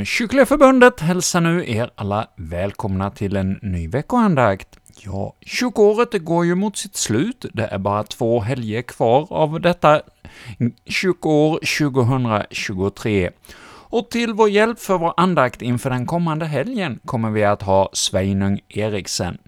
från 0.00 0.06
Kyrkliga 0.06 0.46
Förbundet 0.46 1.00
hälsar 1.00 1.40
nu 1.40 1.70
er 1.70 1.90
alla 1.94 2.26
välkomna 2.36 3.10
till 3.10 3.36
en 3.36 3.58
ny 3.62 3.88
veckoandakt. 3.88 4.68
Ja, 5.04 5.34
kyrkoåret 5.40 6.24
går 6.24 6.46
ju 6.46 6.54
mot 6.54 6.76
sitt 6.76 6.96
slut. 6.96 7.46
Det 7.52 7.66
är 7.66 7.78
bara 7.78 8.02
två 8.02 8.40
helger 8.40 8.82
kvar 8.82 9.26
av 9.30 9.60
detta 9.60 10.00
kyrkoår 10.86 11.58
2023. 11.88 13.30
Och 13.90 14.10
till 14.10 14.32
vår 14.32 14.48
hjälp 14.48 14.80
för 14.80 14.98
vår 14.98 15.14
andakt 15.16 15.62
inför 15.62 15.90
den 15.90 16.06
kommande 16.06 16.46
helgen 16.46 17.00
kommer 17.04 17.30
vi 17.30 17.44
att 17.44 17.62
ha 17.62 17.90
Sveinung 17.92 18.60
Eriksen. 18.68 19.38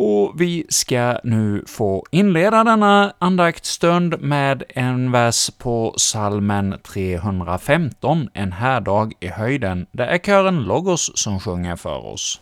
Och 0.00 0.40
vi 0.40 0.66
ska 0.68 1.18
nu 1.24 1.64
få 1.66 2.04
inleda 2.10 2.64
denna 2.64 3.12
andaktsstund 3.18 4.20
med 4.20 4.62
en 4.68 5.12
vers 5.12 5.50
på 5.58 5.94
salmen 5.96 6.74
315, 6.82 8.28
En 8.34 8.52
härdag 8.52 9.12
i 9.20 9.28
höjden. 9.28 9.86
Det 9.92 10.04
är 10.04 10.18
kören 10.18 10.62
Logos 10.62 11.10
som 11.14 11.40
sjunger 11.40 11.76
för 11.76 12.06
oss. 12.06 12.40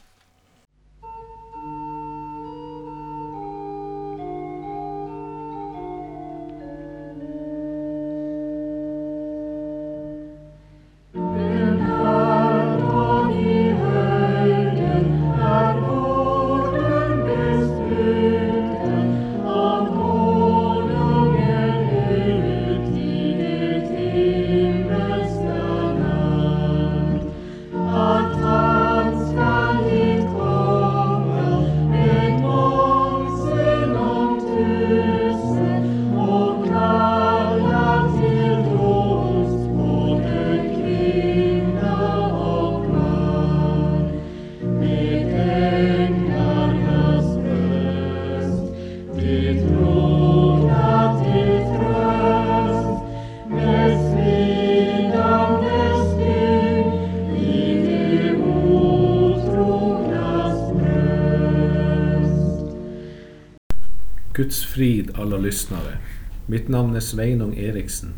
Alla 65.26 65.36
lyssnare. 65.36 65.98
Mitt 66.46 66.68
namn 66.68 66.96
är 66.96 67.00
Sveinung 67.00 67.56
Eriksen 67.56 68.10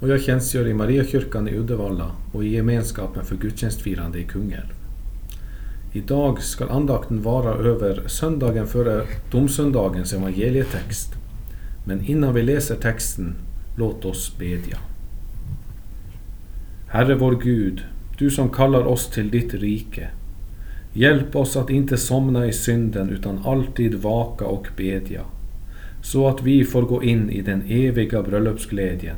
och 0.00 0.08
jag 0.08 0.20
tjänstgör 0.20 0.66
i 0.66 0.74
Mariakyrkan 0.74 1.48
i 1.48 1.56
Uddevalla 1.56 2.10
och 2.32 2.44
i 2.44 2.48
gemenskapen 2.48 3.24
för 3.24 3.36
gudstjänstfirande 3.36 4.18
i 4.18 4.24
Kungälv. 4.24 4.74
Idag 5.92 6.42
ska 6.42 6.66
andakten 6.66 7.22
vara 7.22 7.54
över 7.54 8.02
söndagen 8.06 8.66
före 8.66 9.06
domsöndagens 9.30 10.12
evangelietext. 10.12 11.12
Men 11.84 12.04
innan 12.04 12.34
vi 12.34 12.42
läser 12.42 12.74
texten, 12.74 13.34
låt 13.76 14.04
oss 14.04 14.38
bedja. 14.38 14.78
Herre 16.88 17.14
vår 17.14 17.40
Gud, 17.42 17.84
du 18.18 18.30
som 18.30 18.50
kallar 18.50 18.86
oss 18.86 19.10
till 19.10 19.30
ditt 19.30 19.54
rike. 19.54 20.08
Hjälp 20.92 21.36
oss 21.36 21.56
att 21.56 21.70
inte 21.70 21.96
somna 21.96 22.46
i 22.46 22.52
synden 22.52 23.10
utan 23.10 23.38
alltid 23.44 23.94
vaka 23.94 24.44
och 24.44 24.68
bedja 24.76 25.22
så 26.02 26.28
att 26.28 26.42
vi 26.42 26.64
får 26.64 26.82
gå 26.82 27.02
in 27.02 27.30
i 27.30 27.42
den 27.42 27.62
eviga 27.68 28.22
bröllopsglädjen 28.22 29.16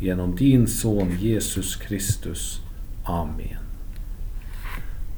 genom 0.00 0.36
din 0.36 0.66
son 0.66 1.16
Jesus 1.20 1.76
Kristus. 1.76 2.60
Amen. 3.04 3.58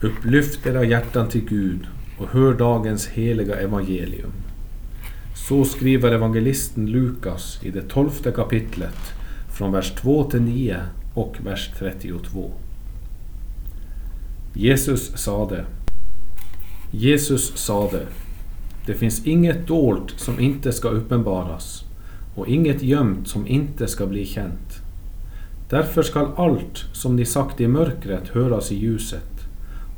Upplyft 0.00 0.66
era 0.66 0.84
hjärtan 0.84 1.28
till 1.28 1.44
Gud 1.44 1.86
och 2.18 2.28
hör 2.28 2.54
dagens 2.54 3.06
heliga 3.06 3.54
evangelium. 3.54 4.32
Så 5.34 5.64
skriver 5.64 6.12
evangelisten 6.12 6.86
Lukas 6.86 7.60
i 7.62 7.70
det 7.70 7.82
tolfte 7.82 8.32
kapitlet 8.32 9.12
från 9.52 9.72
vers 9.72 9.92
2 9.94 10.30
till 10.30 10.42
9 10.42 10.76
och 11.14 11.36
vers 11.44 11.70
32. 11.78 12.50
Jesus 14.54 15.16
sade 15.16 15.64
Jesus 16.90 17.56
sade 17.56 18.06
det 18.88 18.94
finns 18.94 19.26
inget 19.26 19.66
dolt 19.66 20.10
som 20.16 20.40
inte 20.40 20.72
ska 20.72 20.88
uppenbaras 20.88 21.84
och 22.34 22.48
inget 22.48 22.82
gömt 22.82 23.28
som 23.28 23.46
inte 23.46 23.86
ska 23.86 24.06
bli 24.06 24.26
känt. 24.26 24.82
Därför 25.70 26.02
skall 26.02 26.28
allt 26.36 26.76
som 26.92 27.16
ni 27.16 27.24
sagt 27.24 27.60
i 27.60 27.68
mörkret 27.68 28.28
höras 28.28 28.72
i 28.72 28.76
ljuset 28.76 29.30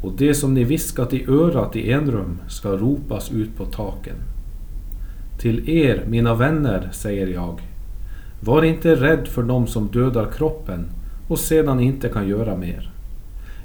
och 0.02 0.12
det 0.18 0.34
som 0.34 0.54
ni 0.54 0.64
viskat 0.64 1.12
i 1.12 1.24
örat 1.28 1.76
i 1.76 1.92
enrum 1.92 2.38
ska 2.48 2.68
ropas 2.68 3.32
ut 3.32 3.56
på 3.56 3.64
taken. 3.64 4.16
Till 5.38 5.68
er, 5.68 6.04
mina 6.08 6.34
vänner, 6.34 6.88
säger 6.92 7.26
jag, 7.26 7.60
var 8.40 8.62
inte 8.62 8.94
rädd 8.94 9.28
för 9.28 9.42
dem 9.42 9.66
som 9.66 9.86
dödar 9.86 10.30
kroppen 10.32 10.84
och 11.28 11.38
sedan 11.38 11.80
inte 11.80 12.08
kan 12.08 12.28
göra 12.28 12.56
mer. 12.56 12.92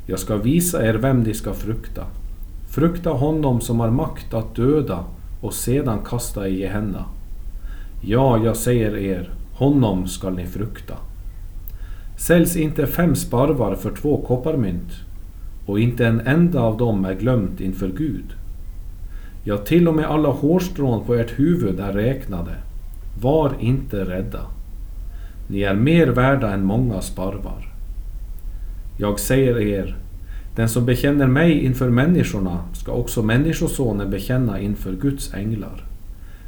Jag 0.08 0.20
ska 0.20 0.38
visa 0.38 0.88
er 0.88 0.94
vem 0.94 1.20
ni 1.20 1.34
ska 1.34 1.54
frukta. 1.54 2.06
Frukta 2.76 3.10
honom 3.10 3.62
som 3.62 3.80
har 3.80 3.90
makt 3.90 4.34
att 4.34 4.56
döda 4.56 5.04
och 5.42 5.54
sedan 5.54 6.00
kasta 6.06 6.48
i 6.48 6.60
Gehenna. 6.60 7.06
Ja, 8.02 8.40
jag 8.44 8.56
säger 8.56 8.98
er, 8.98 9.30
honom 9.54 10.08
skall 10.08 10.36
ni 10.36 10.46
frukta. 10.46 10.94
Säljs 12.18 12.56
inte 12.56 12.88
fem 12.88 13.16
sparvar 13.16 13.76
för 13.76 13.92
två 13.96 14.22
kopparmynt, 14.28 14.92
och 15.66 15.80
inte 15.80 16.08
en 16.08 16.20
enda 16.20 16.62
av 16.62 16.78
dem 16.78 17.06
är 17.06 17.14
glömt 17.14 17.62
inför 17.62 17.88
Gud. 17.88 18.36
Ja, 19.44 19.58
till 19.58 19.88
och 19.88 19.96
med 19.96 20.06
alla 20.06 20.30
hårstrån 20.30 21.06
på 21.06 21.14
ert 21.14 21.40
huvud 21.40 21.80
är 21.80 21.94
räknade. 21.94 22.56
Var 23.22 23.52
inte 23.60 24.06
rädda. 24.06 24.42
Ni 25.48 25.62
är 25.62 25.76
mer 25.76 26.08
värda 26.08 26.54
än 26.54 26.66
många 26.66 27.02
sparvar. 27.02 27.74
Jag 28.98 29.20
säger 29.20 29.60
er, 29.60 29.98
den 30.56 30.70
som 30.70 30.86
bekänner 30.86 31.28
mig 31.28 31.66
inför 31.66 31.90
människorna 31.90 32.60
ska 32.86 32.94
också 32.94 33.24
Människosonen 33.24 34.10
bekänna 34.10 34.60
inför 34.60 34.94
Guds 34.94 35.34
änglar. 35.34 35.86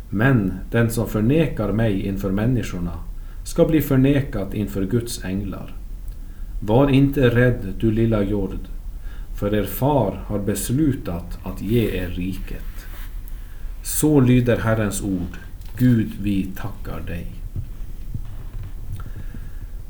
Men 0.10 0.54
den 0.72 0.90
som 0.90 1.08
förnekar 1.08 1.72
mig 1.72 2.02
inför 2.02 2.32
människorna 2.32 2.92
ska 3.44 3.66
bli 3.66 3.82
förnekad 3.82 4.54
inför 4.54 4.86
Guds 4.86 5.24
änglar. 5.24 5.76
Var 6.62 6.90
inte 6.90 7.30
rädd, 7.30 7.74
du 7.80 7.92
lilla 7.92 8.24
jord, 8.24 8.60
för 9.40 9.56
er 9.56 9.64
far 9.64 10.24
har 10.26 10.40
beslutat 10.40 11.40
att 11.44 11.62
ge 11.62 11.90
er 11.90 12.08
riket. 12.08 12.86
Så 13.84 14.20
lyder 14.20 14.58
Herrens 14.58 15.02
ord. 15.02 15.38
Gud, 15.78 16.12
vi 16.22 16.48
tackar 16.56 17.02
dig. 17.08 17.28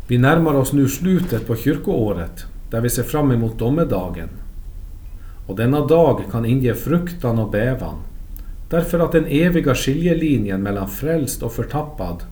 Vi 0.08 0.18
närmar 0.18 0.54
oss 0.54 0.74
nu 0.74 0.88
slutet 0.88 1.48
på 1.48 1.56
kyrkoåret 1.56 2.46
där 2.72 2.82
vi 2.82 2.90
ser 2.90 3.04
fram 3.04 3.32
emot 3.32 3.60
domedagen. 3.60 4.30
Och 5.48 5.56
denna 5.56 5.86
dag 5.86 6.22
kan 6.32 6.46
inge 6.46 6.74
fruktan 6.74 7.40
och 7.40 7.52
bävan, 7.52 7.96
därför 8.70 9.00
att 9.00 9.12
den 9.12 9.26
eviga 9.26 9.76
skiljelinjen 9.76 10.64
mellan 10.64 10.88
frälst 10.88 11.44
och 11.44 11.54
förtappad 11.54 12.24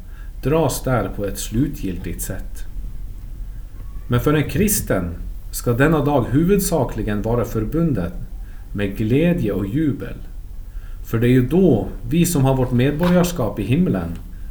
dras 0.43 0.83
där 0.83 1.09
på 1.15 1.25
ett 1.25 1.39
slutgiltigt 1.39 2.21
sätt. 2.21 2.63
Men 4.07 4.19
för 4.19 4.33
en 4.33 4.49
kristen 4.49 5.15
ska 5.51 5.73
denna 5.73 6.05
dag 6.05 6.25
huvudsakligen 6.31 7.21
vara 7.21 7.45
förbunden 7.45 8.11
med 8.73 8.97
glädje 8.97 9.51
och 9.51 9.65
jubel. 9.65 10.15
För 11.05 11.19
det 11.19 11.27
är 11.27 11.31
ju 11.31 11.47
då 11.47 11.87
vi 12.09 12.25
som 12.25 12.45
har 12.45 12.55
vårt 12.55 12.71
medborgarskap 12.71 13.59
i 13.59 13.63
himlen 13.63 14.09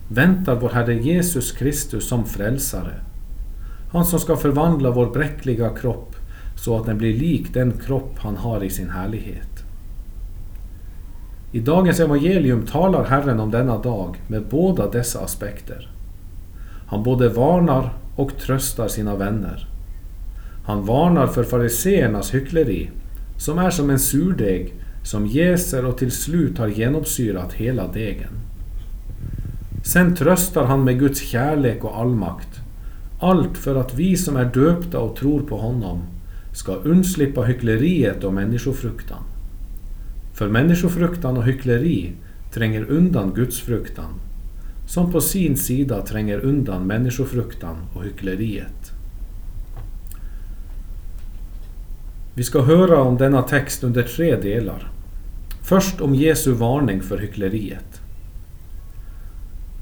väntar 0.09 0.55
vår 0.55 0.69
Herre 0.69 0.95
Jesus 0.95 1.53
Kristus 1.53 2.09
som 2.09 2.25
frälsare. 2.25 2.95
Han 3.93 4.05
som 4.05 4.19
ska 4.19 4.37
förvandla 4.37 4.91
vår 4.91 5.07
bräckliga 5.07 5.71
kropp 5.71 6.17
så 6.55 6.79
att 6.79 6.87
den 6.87 6.99
blir 6.99 7.19
lik 7.19 7.55
den 7.55 7.73
kropp 7.73 8.19
han 8.19 8.37
har 8.37 8.65
i 8.65 8.71
sin 8.71 8.91
härlighet. 8.91 9.65
I 11.53 11.61
dagens 11.61 12.01
evangelium 12.01 12.67
talar 12.67 13.05
Herren 13.05 13.41
om 13.41 13.51
denna 13.51 13.79
dag 13.79 14.23
med 14.29 14.43
båda 14.51 14.91
dessa 14.91 15.21
aspekter. 15.21 15.91
Han 16.87 17.03
både 17.03 17.29
varnar 17.29 17.93
och 18.17 18.37
tröstar 18.39 18.89
sina 18.89 19.17
vänner. 19.17 19.69
Han 20.67 20.87
varnar 20.87 21.27
för 21.27 21.45
fariseernas 21.45 22.35
hyckleri, 22.35 22.91
som 23.39 23.59
är 23.59 23.71
som 23.71 23.91
en 23.91 23.99
surdeg 23.99 24.75
som 25.05 25.27
jäser 25.27 25.85
och 25.85 25.99
till 25.99 26.11
slut 26.11 26.59
har 26.59 26.69
genomsyrat 26.69 27.53
hela 27.53 27.89
degen. 27.89 28.33
Sen 29.85 30.17
tröstar 30.17 30.65
han 30.65 30.85
med 30.85 30.99
Guds 30.99 31.21
kärlek 31.21 31.85
och 31.85 31.99
allmakt 31.99 32.61
allt 33.21 33.59
för 33.59 33.75
att 33.75 33.95
vi 33.95 34.17
som 34.17 34.37
är 34.37 34.45
döpta 34.45 34.99
och 34.99 35.17
tror 35.17 35.41
på 35.41 35.57
honom 35.57 36.03
ska 36.55 36.75
undslippa 36.75 37.43
hyckleriet 37.43 38.25
och 38.25 38.35
människofruktan. 38.35 39.23
För 40.35 40.49
människofruktan 40.49 41.37
och 41.37 41.45
hyckleri 41.45 42.13
tränger 42.53 42.85
undan 42.91 43.35
gudsfruktan, 43.35 44.21
som 44.87 45.13
på 45.13 45.21
sin 45.21 45.57
sida 45.57 46.03
tränger 46.07 46.39
undan 46.39 46.87
människofruktan 46.87 47.77
och 47.95 48.05
hyckleriet. 48.05 48.93
Vi 52.35 52.45
ska 52.45 52.63
höra 52.63 53.03
om 53.03 53.17
denna 53.17 53.43
text 53.43 53.85
under 53.85 54.03
tre 54.03 54.37
delar. 54.37 54.91
Först 55.63 56.01
om 56.01 56.15
Jesu 56.15 56.53
varning 56.53 57.03
för 57.03 57.19
hyckleriet. 57.19 58.01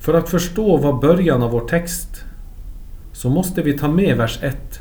För 0.01 0.15
att 0.15 0.29
förstå 0.29 0.77
vad 0.77 1.01
början 1.01 1.43
av 1.43 1.51
vår 1.51 1.69
text 1.69 2.25
så 3.13 3.31
måste 3.31 3.63
vi 3.63 3.79
ta 3.79 3.89
med 3.89 4.17
vers 4.17 4.39
1. 4.43 4.81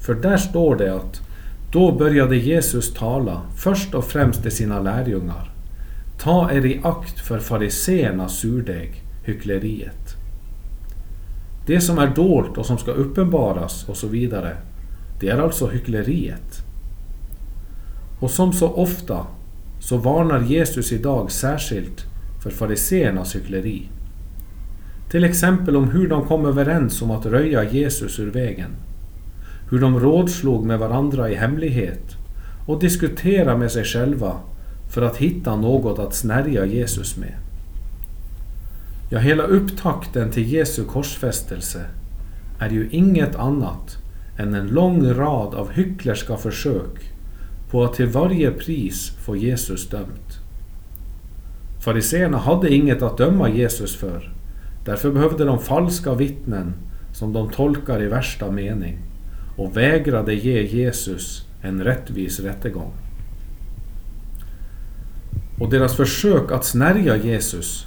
För 0.00 0.14
där 0.14 0.36
står 0.36 0.76
det 0.76 0.94
att 0.94 1.27
då 1.72 1.92
började 1.92 2.36
Jesus 2.36 2.94
tala 2.94 3.42
först 3.56 3.94
och 3.94 4.04
främst 4.04 4.42
till 4.42 4.50
sina 4.50 4.80
lärjungar. 4.80 5.50
Ta 6.18 6.50
er 6.52 6.66
i 6.66 6.80
akt 6.84 7.20
för 7.20 7.38
fariseernas 7.38 8.38
surdeg, 8.38 9.02
hyckleriet. 9.24 10.16
Det 11.66 11.80
som 11.80 11.98
är 11.98 12.14
dolt 12.14 12.58
och 12.58 12.66
som 12.66 12.78
ska 12.78 12.90
uppenbaras 12.90 13.88
och 13.88 13.96
så 13.96 14.06
vidare, 14.06 14.56
det 15.20 15.28
är 15.28 15.38
alltså 15.38 15.66
hyckleriet. 15.66 16.62
Och 18.20 18.30
som 18.30 18.52
så 18.52 18.68
ofta 18.68 19.26
så 19.80 19.96
varnar 19.96 20.40
Jesus 20.40 20.92
idag 20.92 21.30
särskilt 21.30 22.04
för 22.42 22.50
fariseernas 22.50 23.36
hyckleri. 23.36 23.88
Till 25.10 25.24
exempel 25.24 25.76
om 25.76 25.90
hur 25.90 26.08
de 26.08 26.24
kom 26.24 26.46
överens 26.46 27.02
om 27.02 27.10
att 27.10 27.26
röja 27.26 27.70
Jesus 27.70 28.20
ur 28.20 28.30
vägen. 28.30 28.70
Hur 29.70 29.80
de 29.80 30.00
rådslog 30.00 30.66
med 30.66 30.78
varandra 30.78 31.30
i 31.30 31.34
hemlighet 31.34 32.16
och 32.66 32.80
diskuterade 32.80 33.58
med 33.58 33.72
sig 33.72 33.84
själva 33.84 34.32
för 34.90 35.02
att 35.02 35.16
hitta 35.16 35.56
något 35.56 35.98
att 35.98 36.14
snärja 36.14 36.64
Jesus 36.64 37.16
med. 37.16 37.34
Ja, 39.10 39.18
hela 39.18 39.42
upptakten 39.42 40.30
till 40.30 40.52
Jesu 40.52 40.84
korsfästelse 40.84 41.84
är 42.58 42.70
ju 42.70 42.88
inget 42.90 43.36
annat 43.36 43.96
än 44.38 44.54
en 44.54 44.66
lång 44.66 45.14
rad 45.14 45.54
av 45.54 45.70
hycklerska 45.70 46.36
försök 46.36 47.12
på 47.70 47.84
att 47.84 47.94
till 47.94 48.06
varje 48.06 48.50
pris 48.50 49.12
få 49.26 49.36
Jesus 49.36 49.88
dömt. 49.88 50.38
Fariseerna 51.80 52.38
hade 52.38 52.74
inget 52.74 53.02
att 53.02 53.18
döma 53.18 53.48
Jesus 53.48 53.96
för. 53.96 54.32
Därför 54.84 55.10
behövde 55.10 55.44
de 55.44 55.58
falska 55.58 56.14
vittnen 56.14 56.74
som 57.12 57.32
de 57.32 57.50
tolkar 57.50 58.02
i 58.02 58.06
värsta 58.06 58.50
mening 58.50 58.98
och 59.58 59.76
vägrade 59.76 60.34
ge 60.34 60.62
Jesus 60.62 61.46
en 61.62 61.84
rättvis 61.84 62.40
rättegång. 62.40 62.92
Och 65.58 65.70
deras 65.70 65.96
försök 65.96 66.52
att 66.52 66.64
snärja 66.64 67.16
Jesus, 67.16 67.86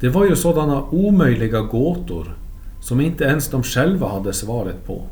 det 0.00 0.08
var 0.08 0.26
ju 0.26 0.36
sådana 0.36 0.82
omöjliga 0.82 1.60
gåtor 1.60 2.36
som 2.80 3.00
inte 3.00 3.24
ens 3.24 3.48
de 3.50 3.62
själva 3.62 4.08
hade 4.08 4.32
svaret 4.32 4.86
på. 4.86 5.02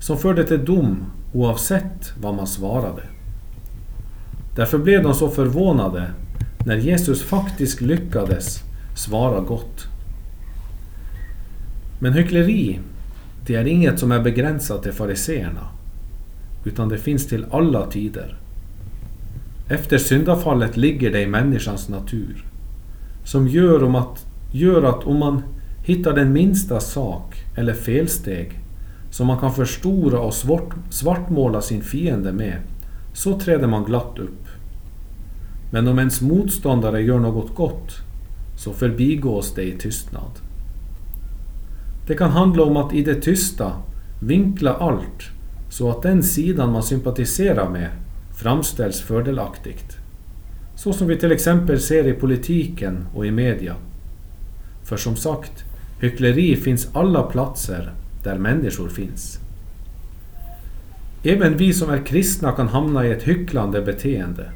Som 0.00 0.18
förde 0.18 0.44
till 0.44 0.64
dom 0.64 1.04
oavsett 1.32 2.12
vad 2.20 2.34
man 2.34 2.46
svarade. 2.46 3.02
Därför 4.56 4.78
blev 4.78 5.02
de 5.02 5.14
så 5.14 5.28
förvånade 5.28 6.10
när 6.66 6.76
Jesus 6.76 7.22
faktiskt 7.22 7.80
lyckades 7.80 8.62
svara 8.96 9.40
gott. 9.40 9.86
Men 11.98 12.12
hyckleri, 12.12 12.80
det 13.46 13.54
är 13.54 13.66
inget 13.66 13.98
som 13.98 14.12
är 14.12 14.20
begränsat 14.20 14.82
till 14.82 14.92
fariseerna, 14.92 15.68
utan 16.64 16.88
det 16.88 16.98
finns 16.98 17.26
till 17.26 17.46
alla 17.50 17.86
tider. 17.86 18.38
Efter 19.68 19.98
syndafallet 19.98 20.76
ligger 20.76 21.12
det 21.12 21.20
i 21.20 21.26
människans 21.26 21.88
natur, 21.88 22.44
som 23.24 23.48
gör, 23.48 23.84
om 23.84 23.94
att, 23.94 24.26
gör 24.52 24.82
att 24.82 25.04
om 25.04 25.18
man 25.18 25.42
hittar 25.84 26.12
den 26.12 26.32
minsta 26.32 26.80
sak 26.80 27.44
eller 27.56 27.74
felsteg 27.74 28.60
som 29.10 29.26
man 29.26 29.38
kan 29.38 29.54
förstora 29.54 30.20
och 30.20 30.34
svart, 30.34 30.74
svartmåla 30.90 31.60
sin 31.60 31.82
fiende 31.82 32.32
med, 32.32 32.56
så 33.12 33.40
träder 33.40 33.66
man 33.66 33.84
glatt 33.84 34.18
upp. 34.18 34.46
Men 35.72 35.88
om 35.88 35.98
ens 35.98 36.20
motståndare 36.20 37.02
gör 37.02 37.18
något 37.18 37.54
gott, 37.54 37.92
så 38.56 38.72
förbigås 38.72 39.54
det 39.54 39.62
i 39.62 39.78
tystnad. 39.78 40.30
Det 42.08 42.14
kan 42.14 42.30
handla 42.30 42.62
om 42.62 42.76
att 42.76 42.94
i 42.94 43.02
det 43.02 43.14
tysta 43.14 43.72
vinkla 44.20 44.74
allt 44.74 45.30
så 45.70 45.90
att 45.90 46.02
den 46.02 46.22
sidan 46.22 46.72
man 46.72 46.82
sympatiserar 46.82 47.70
med 47.70 47.90
framställs 48.36 49.00
fördelaktigt. 49.00 49.96
Så 50.74 50.92
som 50.92 51.06
vi 51.06 51.16
till 51.16 51.32
exempel 51.32 51.80
ser 51.80 52.06
i 52.06 52.12
politiken 52.12 53.06
och 53.14 53.26
i 53.26 53.30
media. 53.30 53.74
För 54.84 54.96
som 54.96 55.16
sagt, 55.16 55.64
hyckleri 56.00 56.56
finns 56.56 56.88
alla 56.92 57.22
platser 57.22 57.92
där 58.24 58.38
människor 58.38 58.88
finns. 58.88 59.38
Även 61.22 61.56
vi 61.56 61.72
som 61.72 61.90
är 61.90 62.06
kristna 62.06 62.52
kan 62.52 62.68
hamna 62.68 63.06
i 63.06 63.12
ett 63.12 63.22
hycklande 63.22 63.82
beteende. 63.82 64.50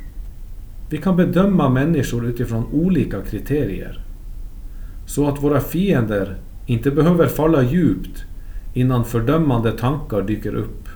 Vi 0.90 0.98
kan 0.98 1.16
bedöma 1.16 1.68
människor 1.68 2.26
utifrån 2.26 2.64
olika 2.72 3.20
kriterier. 3.20 4.04
Så 5.06 5.28
att 5.28 5.42
våra 5.42 5.60
fiender 5.60 6.36
inte 6.66 6.90
behöver 6.90 7.26
falla 7.26 7.62
djupt 7.62 8.24
innan 8.74 9.04
fördömande 9.04 9.72
tankar 9.72 10.22
dyker 10.22 10.54
upp. 10.54 10.88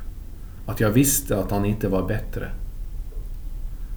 Att 0.66 0.80
jag 0.80 0.90
visste 0.90 1.38
att 1.38 1.50
han 1.50 1.64
inte 1.64 1.88
var 1.88 2.08
bättre. 2.08 2.50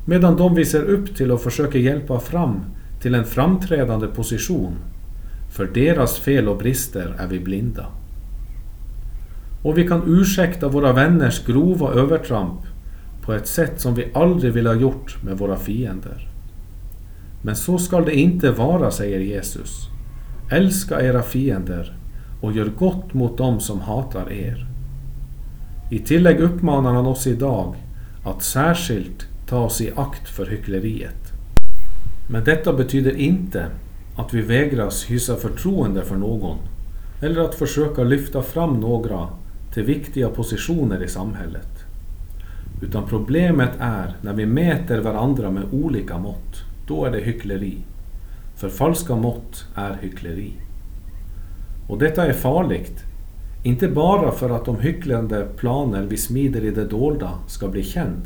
Medan 0.06 0.38
de 0.38 0.56
vi 0.56 0.66
ser 0.66 0.84
upp 0.84 1.16
till 1.16 1.32
och 1.32 1.42
försöker 1.42 1.80
hjälpa 1.80 2.20
fram 2.20 2.60
till 3.02 3.16
en 3.16 3.26
framträdande 3.26 4.08
position. 4.08 4.74
För 5.52 5.66
deras 5.66 6.18
fel 6.18 6.50
och 6.50 6.58
brister 6.58 7.16
är 7.20 7.28
vi 7.28 7.40
blinda. 7.40 7.86
Och 9.64 9.78
vi 9.78 9.88
kan 9.88 10.04
ursäkta 10.08 10.68
våra 10.68 10.94
vänners 10.94 11.46
grova 11.46 11.94
övertramp 11.94 12.62
på 13.22 13.34
ett 13.34 13.48
sätt 13.48 13.82
som 13.82 13.96
vi 13.96 14.12
aldrig 14.14 14.54
vill 14.54 14.68
ha 14.68 14.74
gjort 14.74 15.24
med 15.24 15.38
våra 15.38 15.58
fiender. 15.58 16.28
Men 17.42 17.56
så 17.56 17.78
skall 17.78 18.06
det 18.06 18.16
inte 18.16 18.52
vara, 18.52 18.92
säger 18.92 19.20
Jesus. 19.20 19.90
Älska 20.51 21.01
era 21.01 21.22
fiender 21.22 21.98
och 22.41 22.51
gör 22.51 22.72
gott 22.79 23.13
mot 23.13 23.38
dem 23.38 23.60
som 23.60 23.82
hatar 23.82 24.32
er. 24.32 24.68
I 25.91 26.00
tillägg 26.00 26.39
uppmanar 26.39 26.94
han 26.94 27.08
oss 27.08 27.27
idag 27.27 27.75
att 28.25 28.44
särskilt 28.44 29.27
ta 29.48 29.60
oss 29.60 29.82
i 29.82 29.91
akt 29.96 30.29
för 30.29 30.46
hyckleriet. 30.46 31.32
Men 32.29 32.44
detta 32.44 32.74
betyder 32.74 33.15
inte 33.15 33.65
att 34.15 34.34
vi 34.34 34.41
vägras 34.41 35.06
hysa 35.10 35.36
förtroende 35.36 36.01
för 36.01 36.15
någon 36.15 36.58
eller 37.22 37.41
att 37.41 37.56
försöka 37.56 38.03
lyfta 38.03 38.41
fram 38.41 38.79
några 38.79 39.27
till 39.74 39.84
viktiga 39.84 40.29
positioner 40.29 41.03
i 41.03 41.08
samhället. 41.08 41.86
Utan 42.82 43.08
problemet 43.08 43.72
är 43.79 44.15
när 44.22 44.34
vi 44.34 44.46
mäter 44.46 45.00
varandra 45.00 45.51
med 45.51 45.63
olika 45.72 46.18
mått. 46.18 46.63
Då 46.88 47.06
är 47.06 47.12
det 47.12 47.20
hyckleri. 47.20 47.77
För 48.60 48.70
falska 48.70 49.16
mått 49.16 49.66
är 49.75 49.98
hyckleri. 50.01 50.54
Och 51.88 51.98
detta 51.98 52.25
är 52.25 52.34
farligt. 52.34 53.04
Inte 53.63 53.88
bara 53.88 54.32
för 54.32 54.50
att 54.50 54.66
de 54.66 54.80
hycklande 54.80 55.48
planer 55.58 56.04
vi 56.04 56.18
smider 56.18 56.66
i 56.66 56.72
det 56.72 56.86
dolda 56.86 57.32
ska 57.48 57.68
bli 57.68 57.84
känd. 57.84 58.22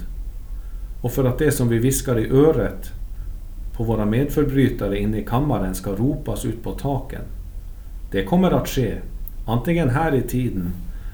Och 1.01 1.11
för 1.11 1.25
att 1.25 1.37
det 1.37 1.51
som 1.51 1.69
vi 1.69 1.77
viskar 1.77 2.19
i 2.19 2.29
öret 2.29 2.91
på 3.73 3.83
våra 3.83 4.05
medförbrytare 4.05 4.99
inne 4.99 5.17
i 5.17 5.25
kammaren 5.25 5.75
ska 5.75 5.91
ropas 5.91 6.45
ut 6.45 6.63
på 6.63 6.71
taken. 6.71 7.21
Det 8.11 8.23
kommer 8.23 8.51
att 8.51 8.67
ske, 8.67 8.93
antingen 9.47 9.89
här 9.89 10.15
i 10.15 10.21
tiden 10.21 10.73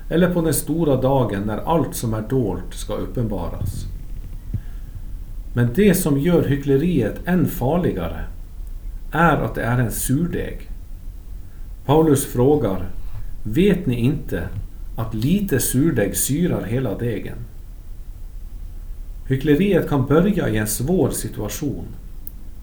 eller 0.09 0.33
på 0.33 0.41
den 0.41 0.53
stora 0.53 1.01
dagen 1.01 1.43
när 1.45 1.57
allt 1.57 1.95
som 1.95 2.13
är 2.13 2.23
dolt 2.29 2.73
ska 2.73 2.93
uppenbaras. 2.93 3.85
Men 5.53 5.69
det 5.75 5.95
som 5.95 6.19
gör 6.19 6.43
hyckleriet 6.43 7.15
än 7.25 7.47
farligare 7.47 8.25
är 9.11 9.37
att 9.37 9.55
det 9.55 9.63
är 9.63 9.77
en 9.77 9.91
surdeg. 9.91 10.69
Paulus 11.85 12.25
frågar, 12.25 12.89
vet 13.43 13.85
ni 13.85 13.95
inte 13.95 14.47
att 14.97 15.13
lite 15.13 15.59
surdeg 15.59 16.17
syrar 16.17 16.63
hela 16.63 16.97
degen? 16.97 17.37
Hyckleriet 19.27 19.89
kan 19.89 20.05
börja 20.05 20.49
i 20.49 20.57
en 20.57 20.67
svår 20.67 21.09
situation, 21.09 21.85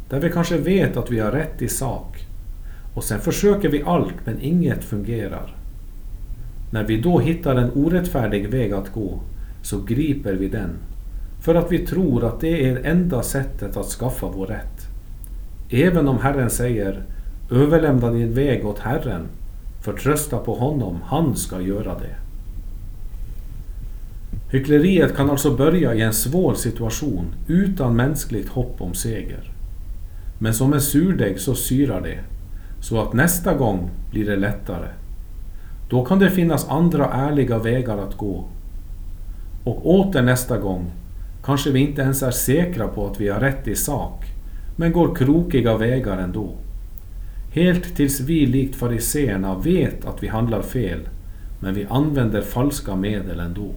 där 0.08 0.20
vi 0.20 0.30
kanske 0.30 0.58
vet 0.58 0.96
att 0.96 1.10
vi 1.10 1.18
har 1.18 1.32
rätt 1.32 1.62
i 1.62 1.68
sak, 1.68 2.26
och 2.94 3.04
sen 3.04 3.20
försöker 3.20 3.68
vi 3.68 3.82
allt 3.82 4.26
men 4.26 4.40
inget 4.40 4.84
fungerar. 4.84 5.56
När 6.72 6.84
vi 6.84 7.00
då 7.00 7.18
hittar 7.18 7.56
en 7.56 7.70
orättfärdig 7.74 8.48
väg 8.50 8.72
att 8.72 8.92
gå, 8.92 9.20
så 9.62 9.82
griper 9.82 10.34
vi 10.34 10.48
den, 10.48 10.70
för 11.40 11.54
att 11.54 11.72
vi 11.72 11.78
tror 11.86 12.24
att 12.24 12.40
det 12.40 12.68
är 12.68 12.84
enda 12.84 13.22
sättet 13.22 13.76
att 13.76 13.86
skaffa 13.86 14.26
vår 14.28 14.46
rätt. 14.46 14.85
Även 15.70 16.08
om 16.08 16.18
Herren 16.18 16.50
säger 16.50 17.02
Överlämna 17.50 18.10
din 18.10 18.34
väg 18.34 18.66
åt 18.66 18.78
Herren, 18.78 19.26
förtrösta 19.84 20.38
på 20.38 20.54
honom, 20.54 20.98
han 21.04 21.36
ska 21.36 21.60
göra 21.60 21.94
det. 21.98 22.16
Hyckleriet 24.50 25.16
kan 25.16 25.30
alltså 25.30 25.56
börja 25.56 25.94
i 25.94 26.00
en 26.00 26.12
svår 26.12 26.54
situation 26.54 27.34
utan 27.46 27.96
mänskligt 27.96 28.48
hopp 28.48 28.80
om 28.80 28.94
seger. 28.94 29.50
Men 30.38 30.54
som 30.54 30.72
en 30.72 30.80
surdeg 30.80 31.40
så 31.40 31.54
syrar 31.54 32.00
det, 32.00 32.18
så 32.80 33.02
att 33.02 33.12
nästa 33.12 33.54
gång 33.54 33.90
blir 34.10 34.26
det 34.26 34.36
lättare. 34.36 34.88
Då 35.90 36.04
kan 36.04 36.18
det 36.18 36.30
finnas 36.30 36.68
andra 36.68 37.12
ärliga 37.12 37.58
vägar 37.58 37.98
att 37.98 38.16
gå. 38.16 38.44
Och 39.64 39.90
åter 39.90 40.22
nästa 40.22 40.58
gång 40.58 40.90
kanske 41.44 41.70
vi 41.70 41.80
inte 41.80 42.02
ens 42.02 42.22
är 42.22 42.30
säkra 42.30 42.88
på 42.88 43.06
att 43.06 43.20
vi 43.20 43.28
har 43.28 43.40
rätt 43.40 43.68
i 43.68 43.76
sak, 43.76 44.25
men 44.76 44.92
går 44.92 45.14
krokiga 45.14 45.76
vägar 45.76 46.18
ändå. 46.18 46.54
Helt 47.52 47.96
tills 47.96 48.20
vi 48.20 48.46
likt 48.46 48.76
fariseerna 48.76 49.58
vet 49.58 50.04
att 50.04 50.22
vi 50.22 50.28
handlar 50.28 50.62
fel, 50.62 51.00
men 51.60 51.74
vi 51.74 51.86
använder 51.90 52.42
falska 52.42 52.96
medel 52.96 53.40
ändå. 53.40 53.70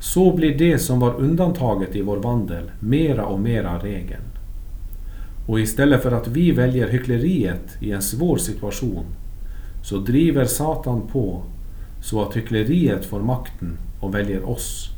Så 0.00 0.36
blir 0.36 0.58
det 0.58 0.78
som 0.78 1.00
var 1.00 1.14
undantaget 1.20 1.96
i 1.96 2.02
vår 2.02 2.16
vandel 2.16 2.70
mera 2.80 3.26
och 3.26 3.40
mera 3.40 3.78
regeln. 3.78 4.22
Och 5.48 5.60
istället 5.60 6.02
för 6.02 6.12
att 6.12 6.28
vi 6.28 6.52
väljer 6.52 6.88
hyckleriet 6.88 7.76
i 7.80 7.92
en 7.92 8.02
svår 8.02 8.36
situation 8.36 9.04
så 9.82 9.98
driver 9.98 10.44
Satan 10.44 11.02
på 11.12 11.42
så 12.02 12.22
att 12.22 12.36
hyckleriet 12.36 13.04
får 13.04 13.20
makten 13.20 13.78
och 14.00 14.14
väljer 14.14 14.48
oss. 14.48 14.88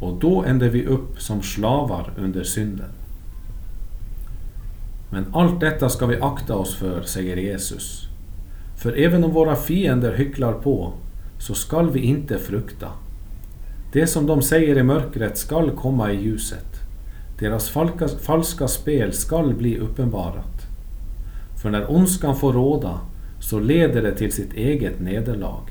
Och 0.00 0.20
då 0.20 0.44
ändrar 0.44 0.68
vi 0.68 0.86
upp 0.86 1.20
som 1.20 1.42
slavar 1.42 2.12
under 2.18 2.44
synden. 2.44 2.90
Men 5.10 5.26
allt 5.32 5.60
detta 5.60 5.88
ska 5.88 6.06
vi 6.06 6.20
akta 6.20 6.56
oss 6.56 6.76
för, 6.76 7.02
säger 7.02 7.36
Jesus. 7.36 8.08
För 8.76 8.92
även 8.92 9.24
om 9.24 9.30
våra 9.30 9.56
fiender 9.56 10.12
hycklar 10.12 10.52
på 10.52 10.92
så 11.38 11.54
skall 11.54 11.90
vi 11.90 12.00
inte 12.00 12.38
frukta. 12.38 12.88
Det 13.92 14.06
som 14.06 14.26
de 14.26 14.42
säger 14.42 14.78
i 14.78 14.82
mörkret 14.82 15.38
skall 15.38 15.70
komma 15.70 16.12
i 16.12 16.22
ljuset. 16.22 16.80
Deras 17.38 17.68
falka, 17.68 18.08
falska 18.08 18.68
spel 18.68 19.12
skall 19.12 19.54
bli 19.54 19.78
uppenbarat. 19.78 20.66
För 21.62 21.70
när 21.70 21.90
ondskan 21.90 22.36
får 22.36 22.52
råda 22.52 23.00
så 23.40 23.58
leder 23.58 24.02
det 24.02 24.14
till 24.14 24.32
sitt 24.32 24.52
eget 24.52 25.00
nederlag. 25.00 25.70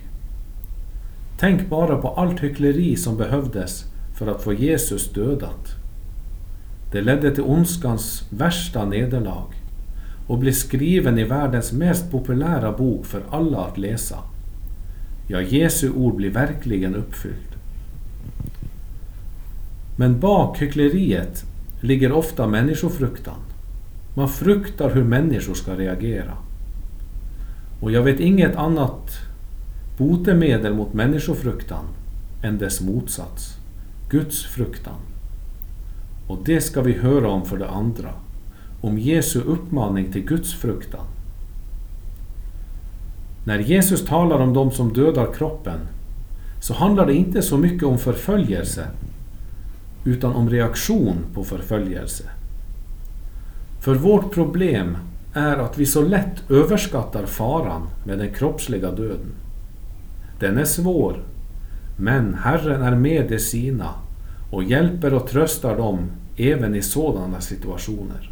Tänk 1.40 1.70
bara 1.70 1.98
på 1.98 2.08
allt 2.08 2.40
hyckleri 2.40 2.96
som 2.96 3.18
behövdes 3.18 3.86
för 4.18 4.28
att 4.28 4.44
få 4.44 4.54
Jesus 4.54 5.14
dödat. 5.14 5.77
Det 6.92 7.02
ledde 7.02 7.36
till 7.36 7.44
ondskans 7.44 8.24
värsta 8.30 8.86
nederlag 8.86 9.54
och 10.28 10.38
blev 10.38 10.52
skriven 10.52 11.20
i 11.20 11.24
världens 11.24 11.72
mest 11.72 12.12
populära 12.12 12.72
bok 12.72 13.06
för 13.06 13.22
alla 13.30 13.58
att 13.58 13.78
läsa. 13.78 14.18
Ja, 15.28 15.42
Jesu 15.42 15.92
ord 15.92 16.16
blir 16.16 16.30
verkligen 16.30 16.96
uppfyllt. 16.96 17.56
Men 19.98 20.20
bak 20.20 20.62
hyckleriet 20.62 21.44
ligger 21.82 22.12
ofta 22.12 22.48
människofruktan. 22.48 23.40
Man 24.14 24.30
fruktar 24.30 24.90
hur 24.90 25.04
människor 25.04 25.54
ska 25.54 25.76
reagera. 25.76 26.34
Och 27.82 27.92
jag 27.92 28.04
vet 28.04 28.20
inget 28.20 28.56
annat 28.56 29.12
botemedel 29.98 30.74
mot 30.74 30.94
människofruktan 30.94 31.86
än 32.44 32.58
dess 32.58 32.82
motsats, 32.82 33.58
Guds 34.10 34.46
fruktan. 34.46 35.00
Och 36.28 36.40
det 36.46 36.62
ska 36.62 36.82
vi 36.82 36.94
höra 36.94 37.30
om 37.30 37.46
för 37.46 37.58
det 37.58 37.70
andra, 37.70 38.10
om 38.82 39.00
Jesu 39.00 39.42
uppmaning 39.42 40.12
till 40.12 40.24
Guds 40.26 40.54
fruktan. 40.54 41.06
När 43.46 43.60
Jesus 43.60 44.06
talar 44.06 44.40
om 44.40 44.54
de 44.54 44.72
som 44.72 44.94
dödar 44.94 45.34
kroppen 45.34 45.80
så 46.62 46.74
handlar 46.74 47.06
det 47.06 47.14
inte 47.14 47.42
så 47.42 47.58
mycket 47.58 47.84
om 47.84 47.98
förföljelse 47.98 48.88
utan 50.06 50.34
om 50.34 50.50
reaktion 50.50 51.16
på 51.34 51.44
förföljelse. 51.44 52.24
För 53.82 53.96
vårt 53.96 54.34
problem 54.34 54.98
är 55.34 55.58
att 55.58 55.78
vi 55.78 55.86
så 55.86 56.02
lätt 56.02 56.52
överskattar 56.52 57.26
faran 57.26 57.88
med 58.04 58.18
den 58.18 58.34
kroppsliga 58.34 58.92
döden. 58.92 59.32
Den 60.40 60.58
är 60.58 60.66
svår, 60.66 61.24
men 61.98 62.34
Herren 62.34 62.82
är 62.82 62.96
med 62.96 63.30
de 63.30 63.40
sina 63.40 63.94
och 64.52 64.64
hjälper 64.64 65.14
och 65.14 65.28
tröstar 65.28 65.78
dem 65.78 66.12
även 66.38 66.76
i 66.76 66.82
sådana 66.82 67.42
situationer. 67.42 68.32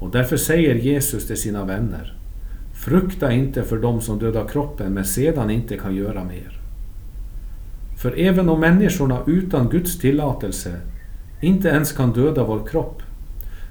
Och 0.00 0.10
därför 0.10 0.36
säger 0.36 0.74
Jesus 0.74 1.26
till 1.26 1.36
sina 1.36 1.64
vänner 1.64 2.16
Frukta 2.76 3.32
inte 3.32 3.62
för 3.62 3.76
dem 3.76 4.00
som 4.00 4.18
dödar 4.18 4.48
kroppen 4.48 4.92
men 4.92 5.04
sedan 5.04 5.50
inte 5.50 5.76
kan 5.76 5.94
göra 5.94 6.24
mer. 6.24 6.60
För 7.98 8.18
även 8.18 8.48
om 8.48 8.60
människorna 8.60 9.20
utan 9.26 9.68
Guds 9.68 9.98
tillåtelse 9.98 10.80
inte 11.40 11.68
ens 11.68 11.92
kan 11.92 12.12
döda 12.12 12.44
vår 12.44 12.66
kropp 12.66 13.02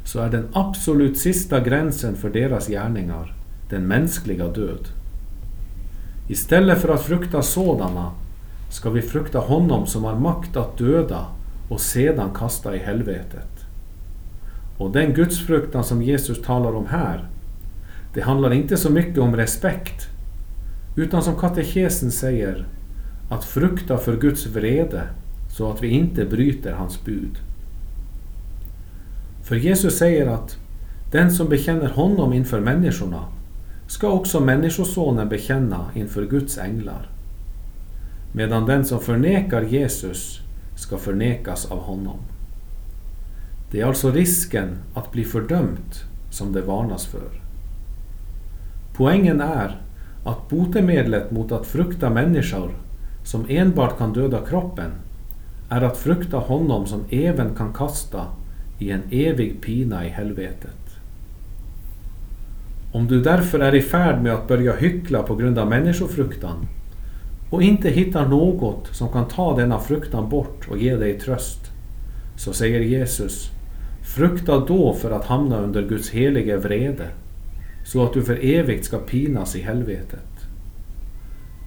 så 0.03 0.19
är 0.19 0.29
den 0.29 0.47
absolut 0.53 1.17
sista 1.17 1.59
gränsen 1.59 2.15
för 2.15 2.29
deras 2.29 2.67
gärningar 2.67 3.35
den 3.69 3.87
mänskliga 3.87 4.47
död. 4.47 4.87
Istället 6.27 6.81
för 6.81 6.89
att 6.89 7.03
frukta 7.03 7.41
sådana 7.41 8.11
ska 8.75 8.89
vi 8.89 9.01
frukta 9.01 9.39
honom 9.39 9.87
som 9.87 10.03
har 10.03 10.15
makt 10.15 10.57
att 10.57 10.77
döda 10.77 11.25
och 11.69 11.81
sedan 11.81 12.29
kasta 12.33 12.75
i 12.75 12.79
helvetet. 12.79 13.65
Och 14.77 14.91
den 14.91 15.13
gudsfruktan 15.13 15.83
som 15.83 16.01
Jesus 16.01 16.41
talar 16.41 16.75
om 16.75 16.85
här, 16.85 17.29
det 18.13 18.21
handlar 18.21 18.53
inte 18.53 18.77
så 18.77 18.89
mycket 18.89 19.17
om 19.17 19.35
respekt, 19.35 20.07
utan 20.95 21.23
som 21.23 21.35
katekesen 21.35 22.11
säger, 22.11 22.67
att 23.29 23.43
frukta 23.43 23.97
för 23.97 24.17
Guds 24.17 24.45
vrede 24.45 25.01
så 25.57 25.71
att 25.71 25.83
vi 25.83 25.87
inte 25.87 26.25
bryter 26.25 26.73
hans 26.73 27.05
bud. 27.05 27.37
För 29.43 29.55
Jesus 29.55 29.97
säger 29.97 30.27
att 30.27 30.57
den 31.11 31.31
som 31.31 31.49
bekänner 31.49 31.89
honom 31.89 32.33
inför 32.33 32.59
människorna 32.59 33.25
ska 33.87 34.09
också 34.09 34.39
Människosonen 34.39 35.29
bekänna 35.29 35.85
inför 35.93 36.25
Guds 36.25 36.57
änglar. 36.57 37.14
Medan 38.35 38.65
den 38.65 38.85
som 38.85 38.99
förnekar 38.99 39.61
Jesus 39.61 40.39
ska 40.75 40.97
förnekas 40.97 41.71
av 41.71 41.79
honom. 41.79 42.17
Det 43.71 43.81
är 43.81 43.85
alltså 43.85 44.11
risken 44.11 44.77
att 44.93 45.11
bli 45.11 45.23
fördömt 45.23 46.03
som 46.29 46.53
det 46.53 46.61
varnas 46.61 47.05
för. 47.05 47.41
Poängen 48.95 49.41
är 49.41 49.81
att 50.25 50.49
botemedlet 50.49 51.31
mot 51.31 51.51
att 51.51 51.65
frukta 51.65 52.09
människor 52.09 52.71
som 53.23 53.45
enbart 53.49 53.97
kan 53.97 54.13
döda 54.13 54.45
kroppen 54.45 54.91
är 55.69 55.81
att 55.81 55.97
frukta 55.97 56.37
honom 56.37 56.85
som 56.85 57.03
även 57.09 57.55
kan 57.55 57.73
kasta 57.73 58.25
i 58.79 58.91
en 58.91 59.01
evig 59.11 59.61
pina 59.61 60.05
i 60.05 60.09
helvetet. 60.09 60.97
Om 62.91 63.07
du 63.07 63.21
därför 63.21 63.59
är 63.59 63.75
i 63.75 63.81
färd 63.81 64.21
med 64.21 64.33
att 64.33 64.47
börja 64.47 64.75
hyckla 64.75 65.23
på 65.23 65.35
grund 65.35 65.59
av 65.59 65.69
människofruktan 65.69 66.67
och 67.49 67.63
inte 67.63 67.89
hittar 67.89 68.27
något 68.27 68.87
som 68.91 69.09
kan 69.09 69.27
ta 69.27 69.57
denna 69.57 69.79
fruktan 69.79 70.29
bort 70.29 70.67
och 70.69 70.77
ge 70.77 70.95
dig 70.95 71.19
tröst, 71.19 71.71
så 72.35 72.53
säger 72.53 72.79
Jesus 72.79 73.51
Frukta 74.05 74.59
då 74.59 74.93
för 74.93 75.11
att 75.11 75.25
hamna 75.25 75.57
under 75.57 75.87
Guds 75.87 76.09
helige 76.09 76.57
vrede, 76.57 77.07
så 77.85 78.03
att 78.05 78.13
du 78.13 78.23
för 78.23 78.45
evigt 78.45 78.85
ska 78.85 78.97
pinas 78.97 79.55
i 79.55 79.61
helvetet. 79.61 80.47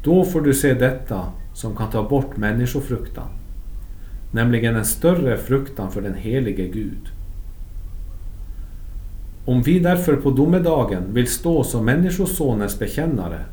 Då 0.05 0.25
får 0.25 0.41
du 0.41 0.55
se 0.55 0.75
detta 0.75 1.33
som 1.55 1.77
kan 1.77 1.91
ta 1.91 2.09
bort 2.09 2.37
människofruktan, 2.37 3.29
nämligen 4.33 4.77
en 4.77 4.85
större 4.85 5.37
fruktan 5.37 5.91
för 5.91 6.03
den 6.03 6.15
helige 6.15 6.69
Gud. 6.69 7.09
Om 9.45 9.63
vi 9.63 9.79
därför 9.79 10.17
på 10.17 10.31
domedagen 10.31 11.03
vill 11.13 11.27
stå 11.27 11.65
som 11.65 11.85
Människosonens 11.85 12.79
bekännare, 12.79 13.45